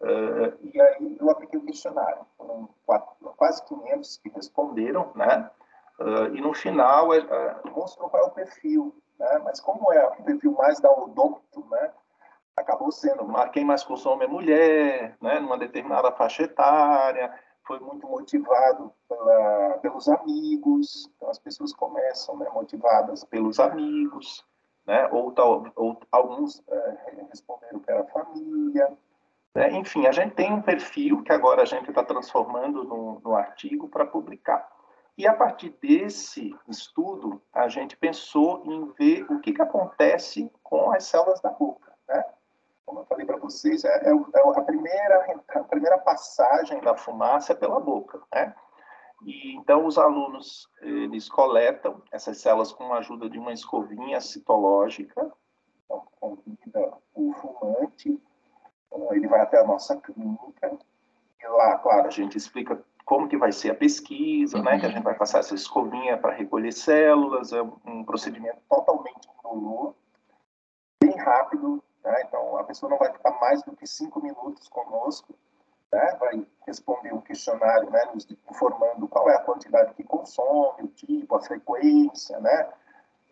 Uh, 0.01 0.55
e 0.63 0.81
aí 0.81 1.17
eu 1.21 1.29
apliquei 1.29 1.59
o 1.59 1.65
questionário. 1.65 2.25
Foram 2.37 2.69
quatro, 2.87 3.35
quase 3.37 3.65
500 3.67 4.19
que 4.19 4.29
responderam, 4.29 5.11
né? 5.15 5.51
Uh, 5.99 6.35
e 6.37 6.41
no 6.41 6.55
final 6.55 7.09
uh, 7.09 7.71
mostrou 7.75 8.09
qual 8.09 8.23
é 8.23 8.27
o 8.27 8.31
perfil, 8.31 8.95
né? 9.19 9.41
Mas 9.45 9.61
como 9.61 9.93
é 9.93 10.07
o 10.07 10.23
perfil 10.23 10.53
mais 10.53 10.79
da 10.81 10.91
odonto, 10.91 11.67
né? 11.71 11.93
Acabou 12.57 12.91
sendo 12.93 13.25
quem 13.53 13.65
mais 13.65 13.85
consome 13.85 14.25
é 14.25 14.29
mulher, 14.29 15.17
né? 15.21 15.41
Numa 15.41 15.59
determinada 15.59 16.13
faixa 16.13 16.45
etária, 16.45 17.33
foi 17.65 17.81
muito 17.81 18.07
motivado 18.07 18.93
pela, 19.09 19.79
pelos 19.79 20.09
amigos. 20.09 21.11
Então 21.17 21.29
as 21.29 21.39
pessoas 21.41 21.73
começam, 21.73 22.37
né? 22.37 22.49
Motivadas 22.53 23.25
pelos 23.25 23.59
amigos, 23.59 24.45
né? 24.87 25.09
Ou, 25.11 25.33
tal, 25.33 25.67
ou 25.75 25.99
alguns 26.13 26.63
responderam 27.31 27.81
pela 27.81 28.05
família 28.07 28.97
Né? 29.59 29.73
Enfim, 29.73 30.07
a 30.07 30.13
gente 30.13 30.37
tem 30.37 30.53
um 30.53 30.63
perfil 30.63 31.21
que 31.25 31.33
agora 31.33 31.63
a 31.63 31.65
gente 31.65 31.89
está 31.89 32.05
transformando 32.05 32.85
no, 32.85 33.19
no 33.19 33.35
artigo 33.35 33.89
para 33.89 34.07
publicar. 34.07 34.71
E 35.17 35.27
a 35.27 35.35
partir 35.35 35.71
desse 35.83 36.57
estudo, 36.69 37.43
a 37.53 37.67
gente 37.67 37.97
pensou 37.97 38.63
em 38.65 38.87
ver 38.93 39.25
o 39.29 39.41
que, 39.41 39.53
que 39.53 39.61
acontece 39.61 40.49
com 40.63 40.93
as 40.93 41.07
células 41.07 41.41
da 41.41 41.51
boca. 41.51 41.93
Né? 42.09 42.25
Como 42.87 43.01
eu 43.01 43.07
falei 43.07 43.27
para 43.27 43.37
vocês, 43.37 43.83
é, 43.83 44.09
é, 44.09 44.13
é, 44.13 44.41
a, 44.61 44.63
primeira, 44.63 45.41
a 45.49 45.65
primeira 45.65 45.99
passagem 45.99 46.81
da 46.81 46.97
fumaça 46.97 47.53
é 47.53 47.57
pela 47.57 47.81
boca. 47.81 48.23
Né? 48.33 48.55
E, 49.25 49.57
então, 49.57 49.87
os 49.87 49.99
alunos 49.99 50.71
eles 50.83 51.29
coletam 51.29 52.01
essas 52.13 52.39
células 52.39 52.71
com 52.71 52.95
a 52.95 52.99
ajuda 52.99 53.29
de 53.29 53.41
uma 53.41 53.53
escovinha 53.53 54.21
citológica. 54.21 55.33
Então, 55.85 56.07
convida 56.21 56.93
o 57.13 57.33
fumante, 57.33 58.23
ele 59.11 59.29
vai 59.29 59.41
até 59.41 59.59
a 59.59 59.65
nossa 59.65 59.97
clínica, 59.97 60.79
e 61.41 61.47
lá, 61.47 61.79
claro, 61.79 62.09
a 62.09 62.11
gente 62.11 62.37
explica 62.37 62.79
como 63.05 63.27
que 63.27 63.39
vai 63.39 63.53
ser 63.53 63.71
a 63.71 63.75
pesquisa, 63.75 64.59
uhum. 64.59 64.65
né? 64.65 64.79
Que 64.79 64.87
a 64.87 64.91
gente 64.91 65.03
vai 65.03 65.15
passar 65.15 65.39
essa 65.39 65.55
escovinha 65.55 66.19
para 66.19 66.35
recolher 66.35 66.73
células, 66.73 67.53
é 67.53 67.63
um 67.63 68.05
procedimento 68.05 68.59
totalmente 68.69 69.29
indolor, 69.39 69.95
bem 71.03 71.17
rápido, 71.17 71.83
né? 72.05 72.23
Então 72.27 72.59
a 72.59 72.65
pessoa 72.65 72.91
não 72.91 72.99
vai 72.99 73.11
ficar 73.11 73.31
mais 73.41 73.63
do 73.63 73.75
que 73.75 73.87
cinco 73.87 74.23
minutos 74.23 74.69
conosco, 74.69 75.35
né? 75.91 76.17
Vai 76.21 76.47
responder 76.67 77.15
um 77.15 77.23
questionário, 77.23 77.89
né? 77.91 78.05
Nos 78.13 78.29
informando 78.51 79.09
qual 79.09 79.31
é 79.31 79.37
a 79.37 79.43
quantidade 79.43 79.95
que 79.95 80.05
consome, 80.05 80.83
o 80.83 80.89
tipo, 80.89 81.35
a 81.35 81.41
frequência, 81.41 82.39
né? 82.41 82.69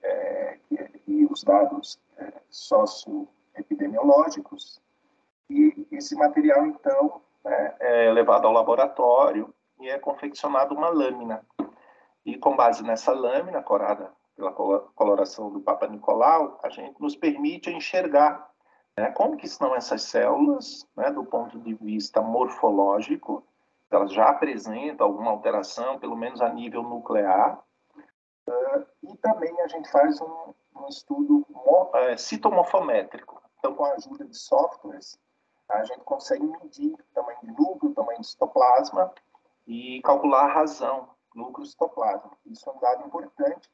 É, 0.03 0.59
e, 1.07 1.27
os 1.27 1.45
dados 1.45 2.01
é, 2.17 2.33
socioepidemiológicos. 2.49 4.81
E 5.49 5.87
esse 5.93 6.15
material, 6.17 6.67
então, 6.67 7.21
né, 7.45 7.75
é 7.81 8.13
levado 8.13 8.47
ao 8.47 8.53
laboratório 8.53 9.55
e 9.81 9.89
é 9.89 9.99
confeccionada 9.99 10.75
uma 10.75 10.89
lâmina. 10.89 11.45
E 12.25 12.37
com 12.37 12.57
base 12.57 12.83
nessa 12.83 13.13
lâmina, 13.13 13.63
corada 13.63 14.13
pela 14.35 14.53
coloração 14.53 15.51
do 15.51 15.61
Papa 15.61 15.87
Nicolau, 15.87 16.61
a 16.63 16.69
gente 16.69 17.01
nos 17.01 17.17
permite 17.17 17.71
enxergar 17.71 18.51
né, 18.99 19.11
como 19.11 19.37
que 19.37 19.47
estão 19.47 19.75
essas 19.75 20.03
células, 20.03 20.87
né, 20.97 21.11
do 21.11 21.25
ponto 21.25 21.59
de 21.61 21.75
vista 21.75 22.21
morfológico, 22.21 23.45
elas 23.91 24.13
já 24.13 24.29
apresentam 24.29 25.07
alguma 25.07 25.31
alteração, 25.31 25.99
pelo 25.99 26.17
menos 26.17 26.41
a 26.41 26.49
nível 26.49 26.83
nuclear, 26.83 27.63
uh, 28.49 28.87
e 29.03 29.17
também 29.19 29.59
a 29.61 29.69
gente 29.69 29.91
faz 29.91 30.21
um, 30.21 30.55
um 30.77 30.89
estudo 30.89 31.47
uh, 31.51 32.19
citomorfométrico. 32.19 33.41
Então, 33.59 33.75
com 33.75 33.85
a 33.85 33.93
ajuda 33.93 34.25
de 34.25 34.37
softwares, 34.37 35.19
a 35.69 35.85
gente 35.85 36.01
consegue 36.01 36.45
medir 36.45 36.93
o 36.93 37.15
tamanho 37.15 37.39
de 37.43 37.49
núcleo, 37.49 37.93
o 37.93 37.95
tamanho 37.95 38.21
de 38.21 38.27
citoplasma, 38.27 39.13
e 39.67 40.01
calcular 40.03 40.45
a 40.45 40.53
razão, 40.53 41.09
núcleo 41.35 41.67
citoplasma. 41.67 42.31
Isso 42.47 42.69
é 42.69 42.73
um 42.73 42.79
dado 42.79 43.07
importante 43.07 43.71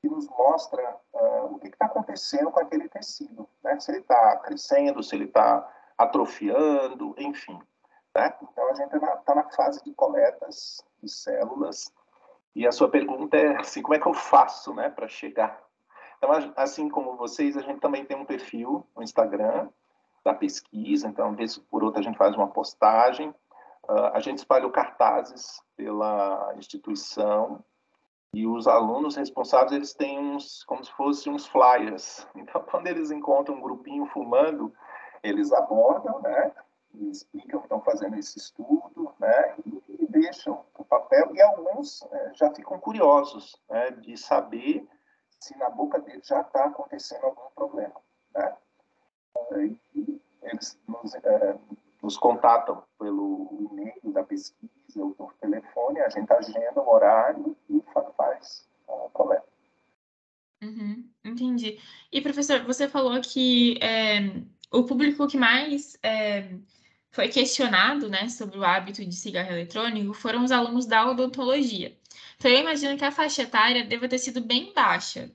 que 0.00 0.08
nos 0.08 0.28
mostra 0.28 0.96
uh, 1.12 1.54
o 1.54 1.58
que 1.58 1.68
está 1.68 1.86
acontecendo 1.86 2.50
com 2.50 2.60
aquele 2.60 2.88
tecido, 2.88 3.48
né? 3.62 3.78
se 3.80 3.90
ele 3.90 4.00
está 4.00 4.36
crescendo, 4.38 5.02
se 5.02 5.14
ele 5.14 5.24
está 5.24 5.68
atrofiando, 5.96 7.14
enfim. 7.16 7.58
Né? 8.14 8.34
Então, 8.42 8.70
a 8.70 8.74
gente 8.74 8.94
está 8.94 9.06
na, 9.06 9.16
tá 9.16 9.34
na, 9.34 9.50
fase 9.50 9.82
de 9.82 9.94
coletas 9.94 10.84
de 11.02 11.08
células, 11.08 11.92
e 12.54 12.66
a 12.66 12.72
sua 12.72 12.88
pergunta 12.88 13.36
é 13.36 13.56
assim, 13.56 13.82
como 13.82 13.94
é 13.94 13.98
que 13.98 14.06
eu 14.06 14.14
faço 14.14 14.74
né, 14.74 14.88
para 14.88 15.08
chegar? 15.08 15.62
Então, 16.16 16.30
assim 16.56 16.88
como 16.88 17.16
vocês, 17.16 17.56
a 17.56 17.60
gente 17.60 17.80
também 17.80 18.04
tem 18.04 18.16
um 18.16 18.24
perfil 18.24 18.86
no 18.96 19.02
Instagram 19.02 19.68
da 20.26 20.34
pesquisa, 20.34 21.08
então, 21.08 21.34
vez 21.34 21.56
por 21.56 21.82
outra, 21.82 22.00
a 22.00 22.02
gente 22.02 22.18
faz 22.18 22.34
uma 22.34 22.48
postagem, 22.48 23.34
Uh, 23.88 24.10
a 24.12 24.18
gente 24.18 24.38
espalhou 24.38 24.70
cartazes 24.72 25.62
pela 25.76 26.52
instituição 26.56 27.64
e 28.34 28.44
os 28.44 28.66
alunos 28.66 29.14
responsáveis 29.14 29.70
eles 29.70 29.94
têm 29.94 30.18
uns 30.18 30.64
como 30.64 30.84
se 30.84 30.90
fossem 30.92 31.32
uns 31.32 31.46
flyers. 31.46 32.26
Então, 32.34 32.62
quando 32.64 32.88
eles 32.88 33.12
encontram 33.12 33.54
um 33.54 33.60
grupinho 33.60 34.04
fumando, 34.06 34.74
eles 35.22 35.52
abordam, 35.52 36.20
né? 36.20 36.52
E 36.94 37.10
explicam 37.10 37.60
que 37.60 37.66
estão 37.66 37.80
fazendo 37.80 38.16
esse 38.16 38.38
estudo, 38.38 39.12
né? 39.20 39.54
E, 39.64 40.06
deixam 40.08 40.64
o 40.76 40.84
papel. 40.84 41.34
E 41.34 41.40
alguns 41.42 42.02
né, 42.10 42.32
já 42.34 42.52
ficam 42.52 42.80
curiosos, 42.80 43.60
né? 43.68 43.90
De 43.92 44.16
saber 44.16 44.88
se 45.38 45.56
na 45.58 45.70
boca 45.70 46.00
deles 46.00 46.26
já 46.26 46.40
está 46.40 46.64
acontecendo 46.64 47.24
algum 47.24 47.50
problema, 47.54 48.00
né? 48.34 48.56
Eles 50.42 50.78
nos, 50.86 51.14
é, 51.14 51.58
nos 52.02 52.16
contatam 52.16 52.82
pelo 52.98 53.68
e-mail 53.72 54.12
da 54.12 54.22
pesquisa 54.22 54.70
ou 54.96 55.10
por 55.12 55.34
telefone, 55.34 56.00
a 56.00 56.08
gente 56.08 56.32
agenda 56.32 56.80
o 56.80 56.88
horário 56.88 57.56
e 57.68 57.82
faz 58.16 58.68
a 58.88 59.08
coleta. 59.12 59.46
Uhum, 60.62 61.08
entendi. 61.24 61.78
E, 62.10 62.20
professor, 62.20 62.62
você 62.64 62.88
falou 62.88 63.20
que 63.20 63.78
é, 63.82 64.42
o 64.70 64.84
público 64.84 65.26
que 65.26 65.36
mais 65.36 65.98
é, 66.02 66.56
foi 67.10 67.28
questionado 67.28 68.08
né, 68.08 68.28
sobre 68.28 68.58
o 68.58 68.64
hábito 68.64 69.04
de 69.04 69.14
cigarro 69.14 69.50
eletrônico 69.50 70.14
foram 70.14 70.44
os 70.44 70.50
alunos 70.50 70.86
da 70.86 71.08
odontologia. 71.10 71.96
Então, 72.36 72.50
eu 72.50 72.60
imagino 72.60 72.96
que 72.96 73.04
a 73.04 73.12
faixa 73.12 73.42
etária 73.42 73.84
deva 73.84 74.08
ter 74.08 74.18
sido 74.18 74.40
bem 74.40 74.72
baixa. 74.74 75.30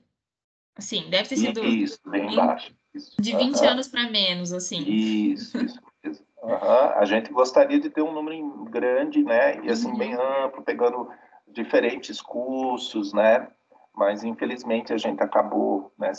Assim, 0.74 1.08
deve 1.10 1.28
ter 1.28 1.36
sido. 1.36 1.64
Isso, 1.64 1.98
bem 2.06 2.34
baixa. 2.34 2.72
De 3.18 3.36
20 3.36 3.56
uhum. 3.56 3.68
anos 3.68 3.88
para 3.88 4.10
menos, 4.10 4.52
assim. 4.52 4.82
Isso, 4.82 5.56
isso. 5.58 5.80
Uhum. 6.42 6.58
A 6.96 7.04
gente 7.04 7.32
gostaria 7.32 7.78
de 7.78 7.88
ter 7.88 8.02
um 8.02 8.12
número 8.12 8.64
grande, 8.64 9.22
né? 9.22 9.60
E 9.64 9.70
assim, 9.70 9.92
uhum. 9.92 9.96
bem 9.96 10.14
amplo, 10.14 10.60
pegando 10.62 11.08
diferentes 11.46 12.20
cursos, 12.20 13.12
né? 13.12 13.46
Mas 13.94 14.24
infelizmente 14.24 14.92
a 14.92 14.96
gente 14.96 15.22
acabou 15.22 15.92
né, 15.96 16.10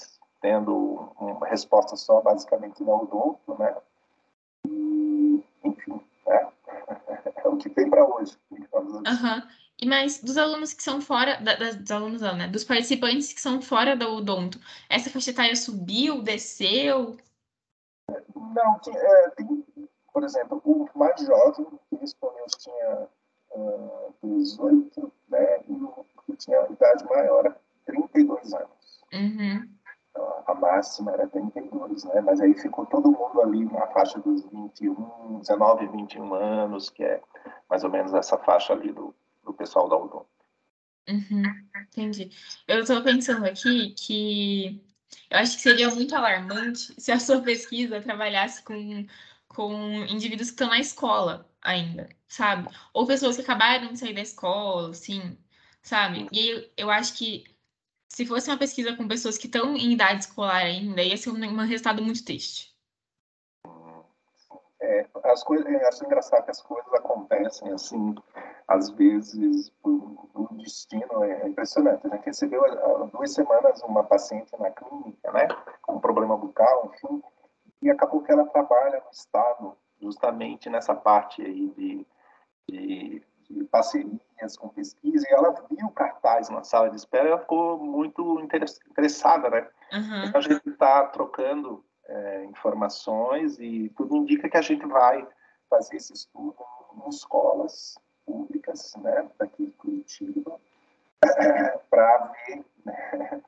tendo 0.42 1.12
uma 1.20 1.46
resposta 1.46 1.98
só 1.98 2.22
basicamente 2.22 2.82
no 2.82 3.04
odonto, 3.04 3.58
né? 3.60 3.76
E, 4.66 5.44
enfim, 5.66 6.00
né? 6.26 6.48
é 7.44 7.48
o 7.50 7.58
que 7.58 7.70
tem 7.70 7.90
para 7.90 8.06
hoje. 8.06 8.38
Uhum. 8.50 9.42
Mais 9.86 10.22
dos 10.22 10.38
alunos 10.38 10.74
que 10.74 10.84
são 10.84 11.02
fora, 11.02 11.38
da, 11.38 11.56
dos 11.56 11.92
alunos 11.92 12.22
não, 12.22 12.36
né? 12.36 12.48
Dos 12.48 12.64
participantes 12.64 13.34
que 13.34 13.42
são 13.42 13.62
fora 13.62 13.96
do 13.96 14.08
odonto, 14.08 14.60
essa 14.90 15.10
faixa 15.10 15.32
etária 15.32 15.56
subiu, 15.56 16.22
desceu? 16.22 17.18
Não, 18.36 18.80
é, 18.88 19.30
tem 19.32 19.64
por 20.14 20.24
exemplo, 20.24 20.62
o 20.64 20.88
mais 20.96 21.20
jovem 21.22 21.66
que 21.90 21.96
respondeu 21.96 22.46
tinha 22.60 23.08
uh, 23.56 24.14
18, 24.24 25.12
né? 25.28 25.60
E 25.68 25.74
o 25.74 26.06
que 26.26 26.36
tinha 26.38 26.62
idade 26.70 27.04
maior 27.06 27.56
32 27.86 28.54
anos. 28.54 29.04
Uhum. 29.12 29.68
Então, 30.12 30.44
a 30.46 30.54
máxima 30.54 31.12
era 31.14 31.28
32, 31.28 32.04
né? 32.04 32.22
Mas 32.22 32.40
aí 32.40 32.54
ficou 32.54 32.86
todo 32.86 33.12
mundo 33.12 33.42
ali 33.42 33.66
na 33.66 33.88
faixa 33.88 34.20
dos 34.20 34.44
21, 34.52 35.40
19, 35.40 35.88
21 35.88 36.34
anos, 36.36 36.92
que 36.92 37.04
é 37.04 37.20
mais 37.68 37.84
ou 37.84 37.90
menos 37.90 38.14
essa 38.14 38.38
faixa 38.38 38.74
ali 38.74 38.92
do 38.92 39.16
pessoal 39.64 39.88
da 39.88 39.98
UDOM. 39.98 40.26
Uhum, 41.10 41.44
entendi. 41.76 42.30
Eu 42.68 42.82
estou 42.82 43.02
pensando 43.02 43.46
aqui 43.46 43.92
que 43.92 44.84
eu 45.30 45.38
acho 45.40 45.56
que 45.56 45.62
seria 45.62 45.90
muito 45.90 46.16
alarmante 46.16 46.94
se 47.02 47.12
a 47.12 47.20
sua 47.20 47.42
pesquisa 47.42 48.02
trabalhasse 48.02 48.64
com 48.64 49.06
com 49.48 49.72
indivíduos 50.10 50.50
que 50.50 50.56
estão 50.56 50.70
na 50.70 50.80
escola 50.80 51.48
ainda, 51.62 52.10
sabe? 52.28 52.68
Ou 52.92 53.06
pessoas 53.06 53.36
que 53.36 53.44
acabaram 53.44 53.94
de 53.94 54.00
sair 54.00 54.14
da 54.14 54.22
escola, 54.22 54.90
assim, 54.90 55.38
sabe? 55.84 56.28
E 56.32 56.50
eu, 56.50 56.70
eu 56.78 56.90
acho 56.90 57.16
que 57.16 57.44
se 58.10 58.26
fosse 58.26 58.50
uma 58.50 58.58
pesquisa 58.58 58.96
com 58.96 59.08
pessoas 59.08 59.38
que 59.38 59.46
estão 59.46 59.76
em 59.76 59.94
idade 59.94 60.22
escolar 60.22 60.64
ainda, 60.64 61.04
ia 61.04 61.16
ser 61.16 61.30
um, 61.30 61.36
um 61.36 61.66
resultado 61.66 62.02
muito 62.02 62.26
triste. 62.26 62.74
É, 64.82 65.08
as 65.24 65.44
coisas, 65.44 65.68
acho 65.84 66.04
engraçado 66.04 66.46
que 66.46 66.52
as 66.52 66.62
coisas 66.62 66.94
acontecem 66.96 67.72
assim, 67.72 68.16
às 68.68 68.90
vezes, 68.92 69.72
o 69.84 70.48
destino 70.54 71.24
é 71.24 71.48
impressionante. 71.48 72.08
A 72.08 72.16
gente 72.16 72.26
recebeu 72.26 72.64
há 72.66 73.06
duas 73.06 73.34
semanas 73.34 73.82
uma 73.84 74.04
paciente 74.04 74.52
na 74.60 74.72
clínica, 74.72 75.32
né, 75.32 75.48
com 75.82 75.96
um 75.96 76.00
problema 76.00 76.38
bucal, 76.38 76.92
enfim, 76.94 77.22
e 77.82 77.90
acabou 77.90 78.22
que 78.22 78.32
ela 78.32 78.46
trabalha 78.46 79.02
no 79.04 79.12
Estado 79.12 79.78
justamente 80.02 80.70
nessa 80.70 80.96
parte 80.96 81.42
aí 81.42 81.70
de, 81.70 82.08
de, 82.68 83.24
de 83.50 83.64
parcerias 83.66 84.58
com 84.58 84.70
pesquisa, 84.70 85.26
e 85.30 85.34
ela 85.34 85.54
viu 85.70 85.90
cartaz 85.92 86.50
na 86.50 86.64
sala 86.64 86.90
de 86.90 86.96
espera 86.96 87.26
e 87.26 87.32
ela 87.32 87.40
ficou 87.40 87.78
muito 87.78 88.40
interessada, 88.40 89.50
né? 89.50 89.68
Uhum. 89.94 90.26
Então, 90.26 90.40
a 90.40 90.44
gente 90.44 90.70
está 90.70 91.06
trocando 91.08 91.84
é, 92.06 92.46
informações 92.46 93.60
e 93.60 93.90
tudo 93.96 94.16
indica 94.16 94.50
que 94.50 94.58
a 94.58 94.62
gente 94.62 94.86
vai 94.86 95.26
fazer 95.70 95.98
esse 95.98 96.14
estudo 96.14 96.56
em 97.06 97.10
escolas 97.10 97.96
públicas, 98.26 98.96
né, 98.98 99.30
daqui 99.38 99.66
de 99.66 99.72
Curitiba, 99.74 100.60
para 101.90 102.34
ver, 102.48 102.66
né, 102.86 103.42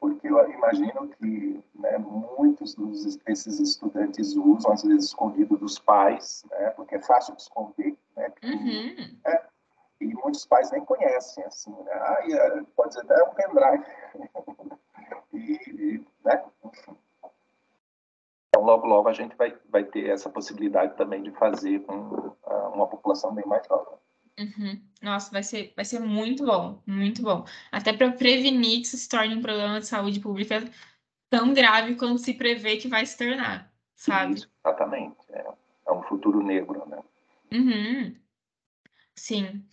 porque 0.00 0.28
eu 0.28 0.50
imagino 0.50 1.08
que 1.08 1.62
né? 1.82 1.98
Muitos 1.98 2.74
dos, 2.74 3.16
desses 3.16 3.58
estudantes 3.58 4.36
usam, 4.36 4.72
às 4.72 4.82
vezes 4.82 5.06
escondido 5.06 5.56
dos 5.58 5.78
pais, 5.78 6.46
né? 6.50 6.70
Porque 6.70 6.94
é 6.94 7.02
fácil 7.02 7.34
de 7.34 7.42
esconder, 7.42 7.96
né? 8.16 8.32
Uhum. 8.44 9.18
É, 9.26 9.42
e 10.00 10.14
muitos 10.14 10.46
pais 10.46 10.70
nem 10.70 10.84
conhecem, 10.84 11.44
assim, 11.44 11.72
né? 11.82 11.92
Ah, 11.92 12.64
pode 12.76 12.94
ser 12.94 13.00
até 13.00 13.22
um 13.24 13.34
pendrive. 13.34 13.84
e, 15.34 16.06
né? 16.24 16.44
Enfim. 16.64 16.96
Então, 18.48 18.64
logo, 18.64 18.86
logo 18.86 19.08
a 19.08 19.12
gente 19.12 19.34
vai, 19.36 19.56
vai 19.68 19.82
ter 19.82 20.08
essa 20.08 20.30
possibilidade 20.30 20.94
também 20.96 21.22
de 21.22 21.32
fazer 21.32 21.80
com 21.80 21.94
uh, 21.94 22.68
uma 22.74 22.86
população 22.86 23.34
bem 23.34 23.46
mais 23.46 23.66
jovem. 23.66 23.98
Uhum. 24.42 24.82
Nossa, 25.00 25.30
vai 25.30 25.42
ser, 25.42 25.72
vai 25.76 25.84
ser 25.84 26.00
muito 26.00 26.44
bom, 26.44 26.82
muito 26.86 27.22
bom. 27.22 27.44
Até 27.70 27.92
para 27.92 28.12
prevenir 28.12 28.80
que 28.80 28.86
isso 28.86 28.96
se 28.96 29.08
torne 29.08 29.34
um 29.34 29.42
problema 29.42 29.80
de 29.80 29.86
saúde 29.86 30.20
pública 30.20 30.64
tão 31.30 31.52
grave 31.52 31.96
quanto 31.96 32.18
se 32.18 32.34
prevê 32.34 32.76
que 32.76 32.88
vai 32.88 33.06
se 33.06 33.16
tornar, 33.16 33.72
sabe? 33.94 34.34
Isso, 34.34 34.50
exatamente. 34.64 35.16
É, 35.30 35.46
é 35.86 35.92
um 35.92 36.02
futuro 36.02 36.42
negro, 36.42 36.86
né? 36.88 36.98
Uhum. 37.52 38.16
Sim. 39.14 39.64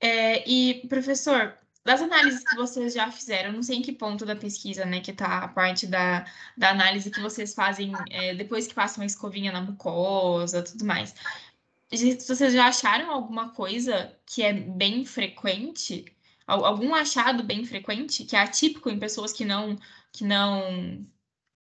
É, 0.00 0.48
e, 0.48 0.86
professor, 0.88 1.56
das 1.84 2.02
análises 2.02 2.42
que 2.42 2.56
vocês 2.56 2.94
já 2.94 3.10
fizeram, 3.10 3.52
não 3.52 3.62
sei 3.62 3.76
em 3.76 3.82
que 3.82 3.92
ponto 3.92 4.26
da 4.26 4.34
pesquisa, 4.34 4.84
né, 4.84 5.00
que 5.00 5.12
está 5.12 5.44
a 5.44 5.48
parte 5.48 5.86
da, 5.86 6.26
da 6.56 6.70
análise 6.70 7.10
que 7.10 7.20
vocês 7.20 7.54
fazem 7.54 7.92
é, 8.10 8.34
depois 8.34 8.66
que 8.66 8.74
passam 8.74 9.02
a 9.02 9.06
escovinha 9.06 9.52
na 9.52 9.60
mucosa, 9.60 10.64
tudo 10.64 10.84
mais. 10.84 11.14
Vocês 11.90 12.52
já 12.52 12.66
acharam 12.66 13.10
alguma 13.10 13.52
coisa 13.52 14.12
que 14.26 14.42
é 14.42 14.52
bem 14.52 15.04
frequente? 15.04 16.04
Algum 16.46 16.94
achado 16.94 17.44
bem 17.44 17.64
frequente 17.64 18.24
que 18.24 18.36
é 18.36 18.40
atípico 18.40 18.88
em 18.88 18.98
pessoas 18.98 19.32
que 19.32 19.44
não 19.44 19.76
que 20.12 20.24
não 20.24 21.06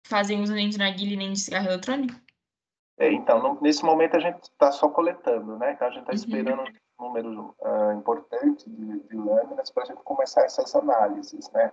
fazem 0.05 0.41
uso 0.41 0.53
nem 0.53 0.69
de 0.69 0.77
narguilha 0.77 1.17
nem 1.17 1.33
de 1.33 1.39
cigarro 1.39 1.67
eletrônico? 1.67 2.19
É, 2.97 3.11
então, 3.11 3.57
nesse 3.61 3.83
momento 3.83 4.15
a 4.15 4.19
gente 4.19 4.43
está 4.43 4.71
só 4.71 4.87
coletando, 4.89 5.57
né? 5.57 5.73
Então 5.73 5.87
a 5.87 5.91
gente 5.91 6.01
está 6.01 6.11
uhum. 6.11 6.17
esperando 6.17 6.63
um 6.99 7.03
número 7.03 7.55
uh, 7.59 7.91
importante 7.97 8.69
de, 8.69 8.99
de 8.99 9.15
lâminas 9.15 9.71
para 9.71 9.83
a 9.83 9.85
gente 9.87 10.03
começar 10.03 10.43
essas 10.43 10.75
análises, 10.75 11.49
né? 11.51 11.71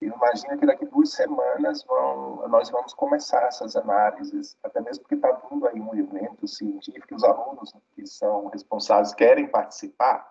E 0.00 0.06
imagina 0.06 0.56
que 0.56 0.66
daqui 0.66 0.86
duas 0.86 1.12
semanas 1.12 1.84
vão, 1.84 2.48
nós 2.48 2.70
vamos 2.70 2.94
começar 2.94 3.42
essas 3.42 3.76
análises, 3.76 4.56
até 4.62 4.80
mesmo 4.80 5.02
porque 5.02 5.14
está 5.14 5.30
vindo 5.50 5.66
aí 5.66 5.80
um 5.80 5.94
evento 5.94 6.48
científico, 6.48 7.14
os 7.14 7.24
alunos 7.24 7.72
que 7.94 8.06
são 8.06 8.46
responsáveis 8.48 9.12
querem 9.12 9.46
participar, 9.46 10.30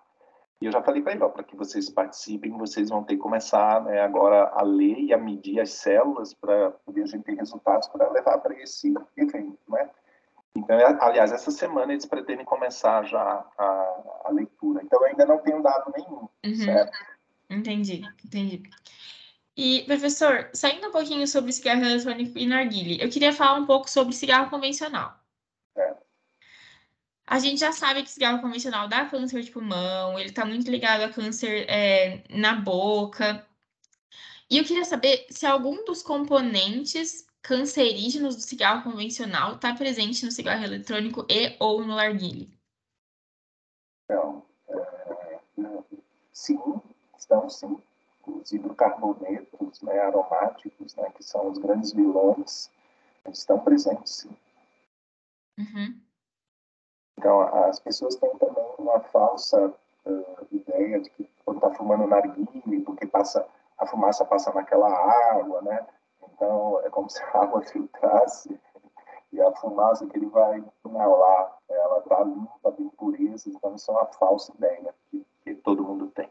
e 0.60 0.66
eu 0.66 0.72
já 0.72 0.82
falei 0.82 1.00
para 1.00 1.12
ele, 1.12 1.26
para 1.26 1.42
que 1.42 1.56
vocês 1.56 1.88
participem, 1.88 2.58
vocês 2.58 2.90
vão 2.90 3.02
ter 3.02 3.16
que 3.16 3.22
começar 3.22 3.82
né, 3.82 4.00
agora 4.02 4.50
a 4.52 4.62
ler 4.62 4.98
e 4.98 5.14
a 5.14 5.16
medir 5.16 5.58
as 5.58 5.70
células 5.70 6.34
para 6.34 6.72
poder 6.84 7.02
a 7.02 7.06
gente 7.06 7.24
ter 7.24 7.34
resultados 7.34 7.88
para 7.88 8.10
levar 8.10 8.36
para 8.38 8.54
esse 8.60 8.92
evento, 9.16 9.58
né? 9.68 9.88
Então, 10.54 10.78
é, 10.78 10.98
aliás, 11.00 11.32
essa 11.32 11.50
semana 11.50 11.92
eles 11.92 12.04
pretendem 12.04 12.44
começar 12.44 13.04
já 13.04 13.46
a, 13.56 14.20
a 14.24 14.30
leitura. 14.32 14.82
Então, 14.82 15.02
ainda 15.04 15.24
não 15.24 15.38
tenho 15.38 15.62
dado 15.62 15.92
nenhum, 15.96 16.28
uhum. 16.44 16.54
certo? 16.56 16.92
Entendi, 17.48 18.02
entendi. 18.22 18.62
E, 19.62 19.84
professor, 19.84 20.48
saindo 20.54 20.88
um 20.88 20.90
pouquinho 20.90 21.28
sobre 21.28 21.52
cigarro 21.52 21.84
eletrônico 21.84 22.38
e 22.38 22.46
narguile, 22.46 22.98
eu 22.98 23.10
queria 23.10 23.30
falar 23.30 23.58
um 23.58 23.66
pouco 23.66 23.90
sobre 23.90 24.14
cigarro 24.14 24.48
convencional. 24.48 25.20
É. 25.76 25.96
A 27.26 27.38
gente 27.38 27.60
já 27.60 27.70
sabe 27.70 28.02
que 28.02 28.10
cigarro 28.10 28.40
convencional 28.40 28.88
dá 28.88 29.04
câncer 29.04 29.42
de 29.42 29.50
pulmão, 29.50 30.18
ele 30.18 30.30
está 30.30 30.46
muito 30.46 30.70
ligado 30.70 31.02
a 31.02 31.12
câncer 31.12 31.68
é, 31.68 32.24
na 32.30 32.54
boca. 32.54 33.46
E 34.48 34.56
eu 34.56 34.64
queria 34.64 34.86
saber 34.86 35.26
se 35.28 35.44
algum 35.44 35.84
dos 35.84 36.02
componentes 36.02 37.26
cancerígenos 37.42 38.36
do 38.36 38.40
cigarro 38.40 38.90
convencional 38.90 39.56
está 39.56 39.74
presente 39.74 40.24
no 40.24 40.32
cigarro 40.32 40.64
eletrônico 40.64 41.26
e 41.28 41.54
ou 41.60 41.84
no 41.84 41.96
narguile. 41.96 42.50
Então, 44.04 44.42
é, 44.70 45.38
sim, 46.32 46.58
estão 47.18 47.46
sim 47.50 47.76
os 48.36 48.52
hidrocarbonetos 48.52 49.82
né, 49.82 49.98
aromáticos, 50.00 50.94
né, 50.96 51.10
que 51.14 51.22
são 51.22 51.50
os 51.50 51.58
grandes 51.58 51.92
vilões, 51.92 52.70
estão 53.28 53.58
presentes, 53.58 54.12
sim. 54.14 54.36
Uhum. 55.58 56.00
Então, 57.18 57.40
as 57.66 57.78
pessoas 57.78 58.16
têm 58.16 58.30
também 58.38 58.64
uma 58.78 59.00
falsa 59.00 59.74
uh, 60.06 60.46
ideia 60.50 61.00
de 61.00 61.10
que 61.10 61.28
quando 61.44 61.58
está 61.58 61.70
fumando 61.72 62.06
narguile, 62.06 62.80
porque 62.80 63.06
passa, 63.06 63.46
a 63.76 63.86
fumaça 63.86 64.24
passa 64.24 64.52
naquela 64.52 64.88
água, 65.34 65.60
né? 65.62 65.86
Então, 66.22 66.80
é 66.80 66.88
como 66.88 67.10
se 67.10 67.22
a 67.22 67.42
água 67.42 67.60
filtrasse 67.68 68.58
e 69.32 69.40
a 69.40 69.52
fumaça 69.56 70.06
que 70.06 70.16
ele 70.16 70.26
vai 70.26 70.64
inalar, 70.84 71.58
ela 71.68 71.98
está 71.98 72.24
limpa 72.24 72.72
de 72.72 72.82
impurezas, 72.82 73.46
então 73.46 73.74
isso 73.74 73.90
é 73.90 73.94
uma 73.94 74.06
falsa 74.06 74.52
ideia 74.56 74.94
que, 75.10 75.26
que 75.42 75.54
todo 75.56 75.84
mundo 75.84 76.08
tem. 76.08 76.28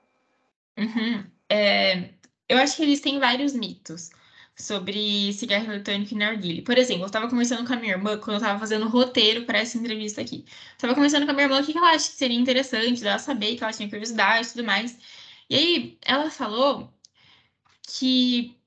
Uhum. 0.77 1.29
É, 1.49 2.13
eu 2.47 2.57
acho 2.57 2.75
que 2.75 2.83
eles 2.83 3.01
têm 3.01 3.19
vários 3.19 3.53
mitos 3.53 4.09
sobre 4.55 5.33
cigarro 5.33 5.65
eletrônico 5.71 6.13
e 6.13 6.17
narguile. 6.17 6.61
Por 6.61 6.77
exemplo, 6.77 7.03
eu 7.03 7.07
estava 7.07 7.29
conversando 7.29 7.65
com 7.65 7.73
a 7.73 7.77
minha 7.77 7.93
irmã 7.93 8.17
quando 8.17 8.33
eu 8.33 8.37
estava 8.37 8.59
fazendo 8.59 8.85
o 8.85 8.89
roteiro 8.89 9.45
para 9.45 9.59
essa 9.59 9.77
entrevista 9.77 10.21
aqui. 10.21 10.45
Estava 10.73 10.93
conversando 10.93 11.25
com 11.25 11.31
a 11.31 11.33
minha 11.33 11.45
irmã 11.45 11.61
o 11.61 11.65
que 11.65 11.77
ela 11.77 11.91
acha 11.91 12.09
que 12.09 12.17
seria 12.17 12.37
interessante 12.37 13.01
dela 13.01 13.19
saber, 13.19 13.55
que 13.55 13.63
ela 13.63 13.73
tinha 13.73 13.89
curiosidade 13.89 14.47
e 14.49 14.51
tudo 14.51 14.63
mais. 14.65 14.97
E 15.49 15.55
aí 15.55 15.97
ela 16.03 16.29
falou 16.29 16.93
que 17.87 18.57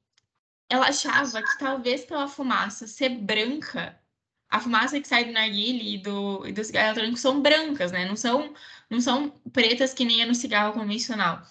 ela 0.68 0.88
achava 0.88 1.42
que 1.42 1.58
talvez 1.58 2.04
pela 2.04 2.26
fumaça 2.28 2.86
ser 2.86 3.10
branca, 3.10 3.98
a 4.48 4.60
fumaça 4.60 5.00
que 5.00 5.08
sai 5.08 5.24
do 5.26 5.32
narguile 5.32 5.94
e 5.96 5.98
do, 5.98 6.46
e 6.46 6.52
do 6.52 6.64
cigarro 6.64 6.88
eletrônico 6.88 7.18
são 7.18 7.40
brancas, 7.42 7.92
né? 7.92 8.06
Não 8.06 8.16
são, 8.16 8.54
não 8.90 9.00
são 9.00 9.30
pretas 9.52 9.94
que 9.94 10.04
nem 10.04 10.22
é 10.22 10.26
no 10.26 10.34
cigarro 10.34 10.72
convencional. 10.74 11.42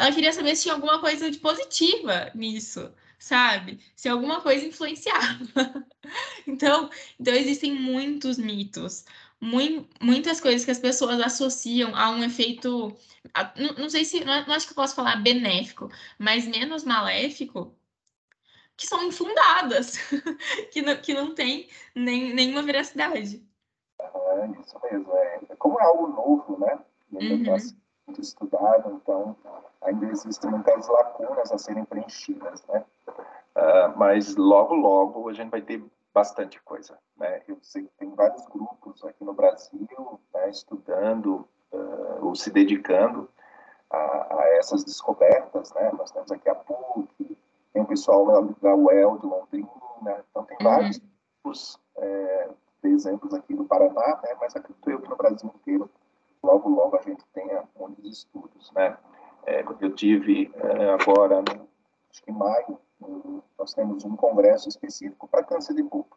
Ela 0.00 0.12
queria 0.12 0.32
saber 0.32 0.56
se 0.56 0.62
tinha 0.62 0.72
alguma 0.72 0.98
coisa 0.98 1.30
de 1.30 1.38
positiva 1.38 2.30
nisso, 2.34 2.90
sabe? 3.18 3.78
Se 3.94 4.08
alguma 4.08 4.40
coisa 4.40 4.64
influenciava. 4.64 5.86
então, 6.48 6.88
então 7.20 7.34
existem 7.34 7.74
muitos 7.74 8.38
mitos, 8.38 9.04
muitas 10.00 10.40
coisas 10.40 10.64
que 10.64 10.70
as 10.70 10.78
pessoas 10.78 11.20
associam 11.20 11.94
a 11.94 12.08
um 12.08 12.24
efeito, 12.24 12.96
a, 13.34 13.52
não, 13.60 13.74
não, 13.74 13.90
sei 13.90 14.06
se, 14.06 14.24
não, 14.24 14.46
não 14.46 14.54
acho 14.54 14.66
que 14.66 14.72
eu 14.72 14.76
posso 14.76 14.94
falar 14.94 15.16
benéfico, 15.16 15.90
mas 16.18 16.46
menos 16.46 16.82
maléfico, 16.82 17.76
que 18.78 18.86
são 18.86 19.04
infundadas, 19.04 19.98
que, 20.72 20.80
não, 20.80 20.96
que 20.96 21.12
não 21.12 21.34
tem 21.34 21.68
nem, 21.94 22.32
nenhuma 22.32 22.62
veracidade. 22.62 23.46
É 24.00 24.60
isso 24.62 24.80
mesmo. 24.82 25.14
É, 25.14 25.40
como 25.58 25.78
é 25.78 25.84
algo 25.84 26.06
novo, 26.06 26.58
né? 26.58 26.78
Uhum. 27.12 27.44
muito 28.06 28.20
estudado, 28.22 28.94
então 28.94 29.36
ainda 29.82 30.06
existem 30.06 30.50
muitas 30.50 30.88
lacunas 30.88 31.52
a 31.52 31.58
serem 31.58 31.84
preenchidas, 31.84 32.64
né? 32.66 32.84
Uh, 33.56 33.96
mas 33.96 34.36
logo, 34.36 34.74
logo 34.74 35.28
a 35.28 35.32
gente 35.32 35.50
vai 35.50 35.62
ter 35.62 35.82
bastante 36.12 36.60
coisa, 36.62 36.98
né? 37.16 37.42
Eu 37.46 37.58
sei 37.62 37.84
que 37.84 37.92
tem 37.98 38.14
vários 38.14 38.44
grupos 38.46 39.04
aqui 39.04 39.24
no 39.24 39.32
Brasil 39.32 40.20
né, 40.34 40.50
estudando 40.50 41.48
uh, 41.72 42.26
ou 42.26 42.34
se 42.34 42.50
dedicando 42.50 43.28
a, 43.90 44.40
a, 44.40 44.48
essas 44.56 44.84
descobertas, 44.84 45.72
né? 45.74 45.90
Nós 45.96 46.10
temos 46.10 46.30
aqui 46.30 46.48
a 46.48 46.54
PUC, 46.54 47.38
tem 47.72 47.82
o 47.82 47.86
pessoal 47.86 48.54
da, 48.60 48.74
UEL 48.74 49.18
de 49.18 49.26
Londrina, 49.26 50.24
então 50.30 50.44
tem 50.44 50.56
uhum. 50.60 50.64
vários 50.64 50.98
tipos 50.98 51.78
é, 51.96 52.48
de 52.82 52.90
exemplos 52.90 53.34
aqui 53.34 53.54
do 53.54 53.64
Paraná, 53.64 54.20
né, 54.22 54.36
mas 54.40 54.56
acredito 54.56 54.90
eu 54.90 55.00
que 55.00 55.08
no 55.08 55.16
Brasil 55.16 55.50
inteiro, 55.54 55.90
logo, 56.42 56.68
logo 56.68 56.96
a 56.96 57.02
gente 57.02 57.24
tenha 57.32 57.64
muitos 57.78 58.18
estudos, 58.18 58.72
né. 58.72 58.96
É, 59.46 59.62
eu 59.90 59.94
tive 59.94 60.50
é, 60.54 60.90
agora, 60.90 61.42
no, 61.42 61.68
acho 62.10 62.22
que 62.22 62.30
em 62.30 62.34
maio, 62.34 62.78
nós 63.58 63.74
temos 63.74 64.04
um 64.04 64.16
congresso 64.16 64.68
específico 64.68 65.28
para 65.28 65.44
câncer 65.44 65.74
de 65.74 65.82
boca, 65.82 66.16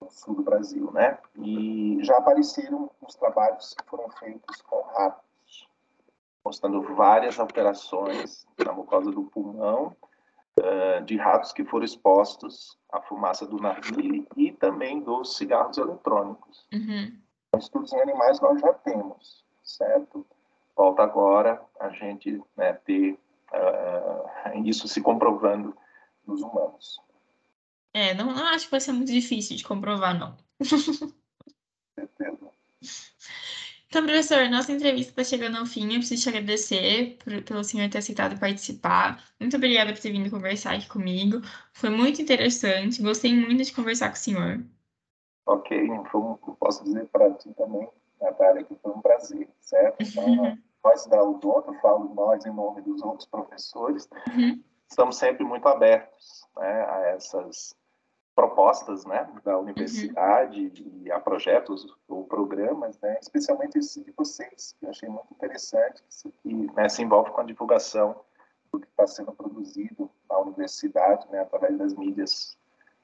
no 0.00 0.10
sul 0.10 0.34
do 0.34 0.42
Brasil, 0.42 0.90
né, 0.92 1.18
e 1.36 1.98
já 2.02 2.16
apareceram 2.16 2.90
os 3.06 3.14
trabalhos 3.14 3.74
que 3.74 3.84
foram 3.88 4.08
feitos 4.10 4.62
com 4.62 4.80
ratos, 4.96 5.68
mostrando 6.44 6.82
várias 6.94 7.38
alterações 7.38 8.46
na 8.64 8.72
mucosa 8.72 9.10
do 9.10 9.24
pulmão, 9.24 9.94
uh, 10.58 11.04
de 11.04 11.16
ratos 11.16 11.52
que 11.52 11.64
foram 11.64 11.84
expostos 11.84 12.78
à 12.90 13.02
fumaça 13.02 13.46
do 13.46 13.58
narguile 13.58 14.26
e 14.36 14.52
também 14.52 15.00
dos 15.00 15.36
cigarros 15.36 15.76
eletrônicos. 15.76 16.66
Uhum. 16.72 17.18
Estudos 17.58 17.92
em 17.92 18.00
animais 18.00 18.40
nós 18.40 18.60
já 18.60 18.72
temos, 18.72 19.44
certo? 19.62 20.24
Falta 20.78 21.02
agora 21.02 21.60
a 21.80 21.88
gente 21.88 22.40
né, 22.56 22.72
ter 22.72 23.18
uh, 23.52 24.64
isso 24.64 24.86
se 24.86 25.00
comprovando 25.00 25.76
nos 26.24 26.40
humanos. 26.40 27.00
É, 27.92 28.14
não, 28.14 28.26
não 28.26 28.46
acho 28.46 28.66
que 28.66 28.70
vai 28.70 28.78
ser 28.78 28.92
muito 28.92 29.10
difícil 29.10 29.56
de 29.56 29.64
comprovar, 29.64 30.16
não. 30.16 30.36
Certeza. 31.96 32.48
Então, 33.88 34.04
professor, 34.04 34.48
nossa 34.48 34.70
entrevista 34.70 35.10
está 35.10 35.24
chegando 35.24 35.58
ao 35.58 35.66
fim. 35.66 35.94
Eu 35.94 35.98
preciso 35.98 36.22
te 36.22 36.28
agradecer 36.28 37.18
por, 37.24 37.42
pelo 37.42 37.64
senhor 37.64 37.90
ter 37.90 37.98
aceitado 37.98 38.38
participar. 38.38 39.20
Muito 39.40 39.56
obrigada 39.56 39.92
por 39.92 40.00
ter 40.00 40.12
vindo 40.12 40.30
conversar 40.30 40.76
aqui 40.76 40.86
comigo. 40.86 41.40
Foi 41.72 41.90
muito 41.90 42.22
interessante. 42.22 43.02
Gostei 43.02 43.34
muito 43.34 43.64
de 43.64 43.72
conversar 43.72 44.10
com 44.10 44.14
o 44.14 44.18
senhor. 44.18 44.64
Ok, 45.44 45.76
foi 46.12 46.20
um, 46.20 46.34
posso 46.36 46.84
dizer 46.84 47.04
para 47.08 47.34
ti 47.34 47.52
também, 47.54 47.88
Natália, 48.20 48.62
que 48.62 48.76
foi 48.76 48.92
um 48.92 49.00
prazer, 49.00 49.48
certo? 49.60 49.96
Então, 50.00 50.56
nós 50.84 51.06
da 51.06 51.22
Udonto, 51.22 51.72
eu 51.72 51.80
falo 51.80 52.12
nós 52.14 52.44
em 52.46 52.52
nome 52.52 52.82
dos 52.82 53.02
outros 53.02 53.26
professores, 53.26 54.08
uhum. 54.28 54.62
estamos 54.88 55.16
sempre 55.16 55.44
muito 55.44 55.66
abertos 55.68 56.46
né, 56.56 56.86
a 56.88 57.00
essas 57.08 57.74
propostas 58.34 59.04
né, 59.04 59.28
da 59.44 59.58
universidade 59.58 60.72
uhum. 60.80 61.02
e 61.02 61.10
a 61.10 61.18
projetos 61.18 61.86
ou 62.06 62.24
programas, 62.24 62.98
né, 63.00 63.18
especialmente 63.20 63.78
esse 63.78 64.04
de 64.04 64.12
vocês, 64.12 64.76
que 64.78 64.86
eu 64.86 64.90
achei 64.90 65.08
muito 65.08 65.26
interessante, 65.32 66.02
que 66.42 66.54
né, 66.72 66.88
se 66.88 67.02
envolve 67.02 67.32
com 67.32 67.40
a 67.40 67.44
divulgação 67.44 68.20
do 68.72 68.78
que 68.78 68.86
está 68.86 69.06
sendo 69.06 69.32
produzido 69.32 70.08
na 70.30 70.38
universidade, 70.38 71.26
né, 71.30 71.40
através 71.40 71.76
das 71.76 71.94
mídias 71.94 72.56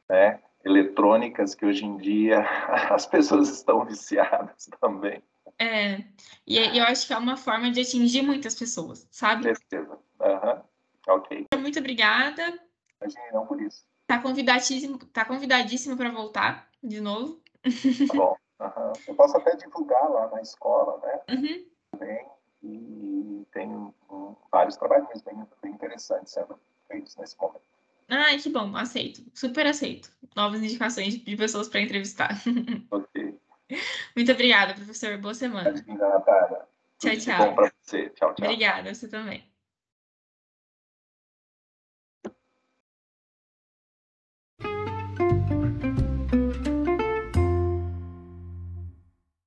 né, 0.09 0.41
eletrônicas, 0.65 1.55
que 1.55 1.67
hoje 1.67 1.85
em 1.85 1.97
dia 1.97 2.41
as 2.95 3.05
pessoas 3.05 3.49
estão 3.49 3.85
viciadas 3.85 4.69
também. 4.81 5.21
É, 5.59 6.05
e 6.47 6.59
eu 6.79 6.85
acho 6.85 7.07
que 7.07 7.13
é 7.13 7.19
uma 7.19 7.37
forma 7.37 7.71
de 7.71 7.81
atingir 7.81 8.23
muitas 8.23 8.55
pessoas, 8.55 9.07
sabe? 9.11 9.45
Certeza. 9.45 9.99
Uhum. 10.21 10.63
Ok. 11.09 11.47
Muito 11.59 11.79
obrigada. 11.79 12.43
Imagine, 13.01 13.33
não 13.33 13.47
por 13.47 13.61
isso. 13.61 13.85
Tá 14.07 14.19
convidadíssimo, 14.19 14.99
tá 14.99 15.25
convidadíssimo 15.25 15.97
para 15.97 16.11
voltar 16.11 16.69
de 16.83 17.01
novo. 17.01 17.41
Tá 17.63 18.15
bom. 18.15 18.37
Uhum. 18.61 18.93
Eu 19.09 19.15
posso 19.15 19.37
até 19.37 19.57
divulgar 19.57 20.09
lá 20.11 20.29
na 20.29 20.41
escola, 20.41 21.01
né? 21.03 21.35
Uhum. 21.35 21.67
Também. 21.93 22.27
E 22.63 23.47
tem 23.53 23.69
um, 23.69 23.93
vários 24.51 24.77
trabalhos 24.77 25.23
bem, 25.23 25.37
bem 25.63 25.73
interessantes 25.73 26.33
sendo 26.33 26.59
feitos 26.89 27.17
nesse 27.17 27.39
momento. 27.41 27.63
Ai, 28.09 28.39
que 28.39 28.51
bom, 28.51 28.77
aceito. 28.77 29.23
Super 29.35 29.67
aceito. 29.67 30.11
Novas 30.37 30.63
indicações 30.63 31.19
de 31.19 31.37
pessoas 31.37 31.69
para 31.69 31.81
entrevistar. 31.81 32.31
Muito 34.15 34.33
obrigada, 34.33 34.75
professor. 34.75 35.17
Boa 35.19 35.35
semana. 35.35 35.71
Obrigada, 35.71 36.09
Natália. 36.09 36.61
Tchau, 36.99 37.17
tchau. 37.17 37.47
Bom 37.47 37.55
para 37.55 37.73
você. 37.83 38.11
Tchau, 38.11 38.35
tchau. 38.35 38.45
Obrigada, 38.47 38.95
você 38.95 39.09
também. 39.09 39.54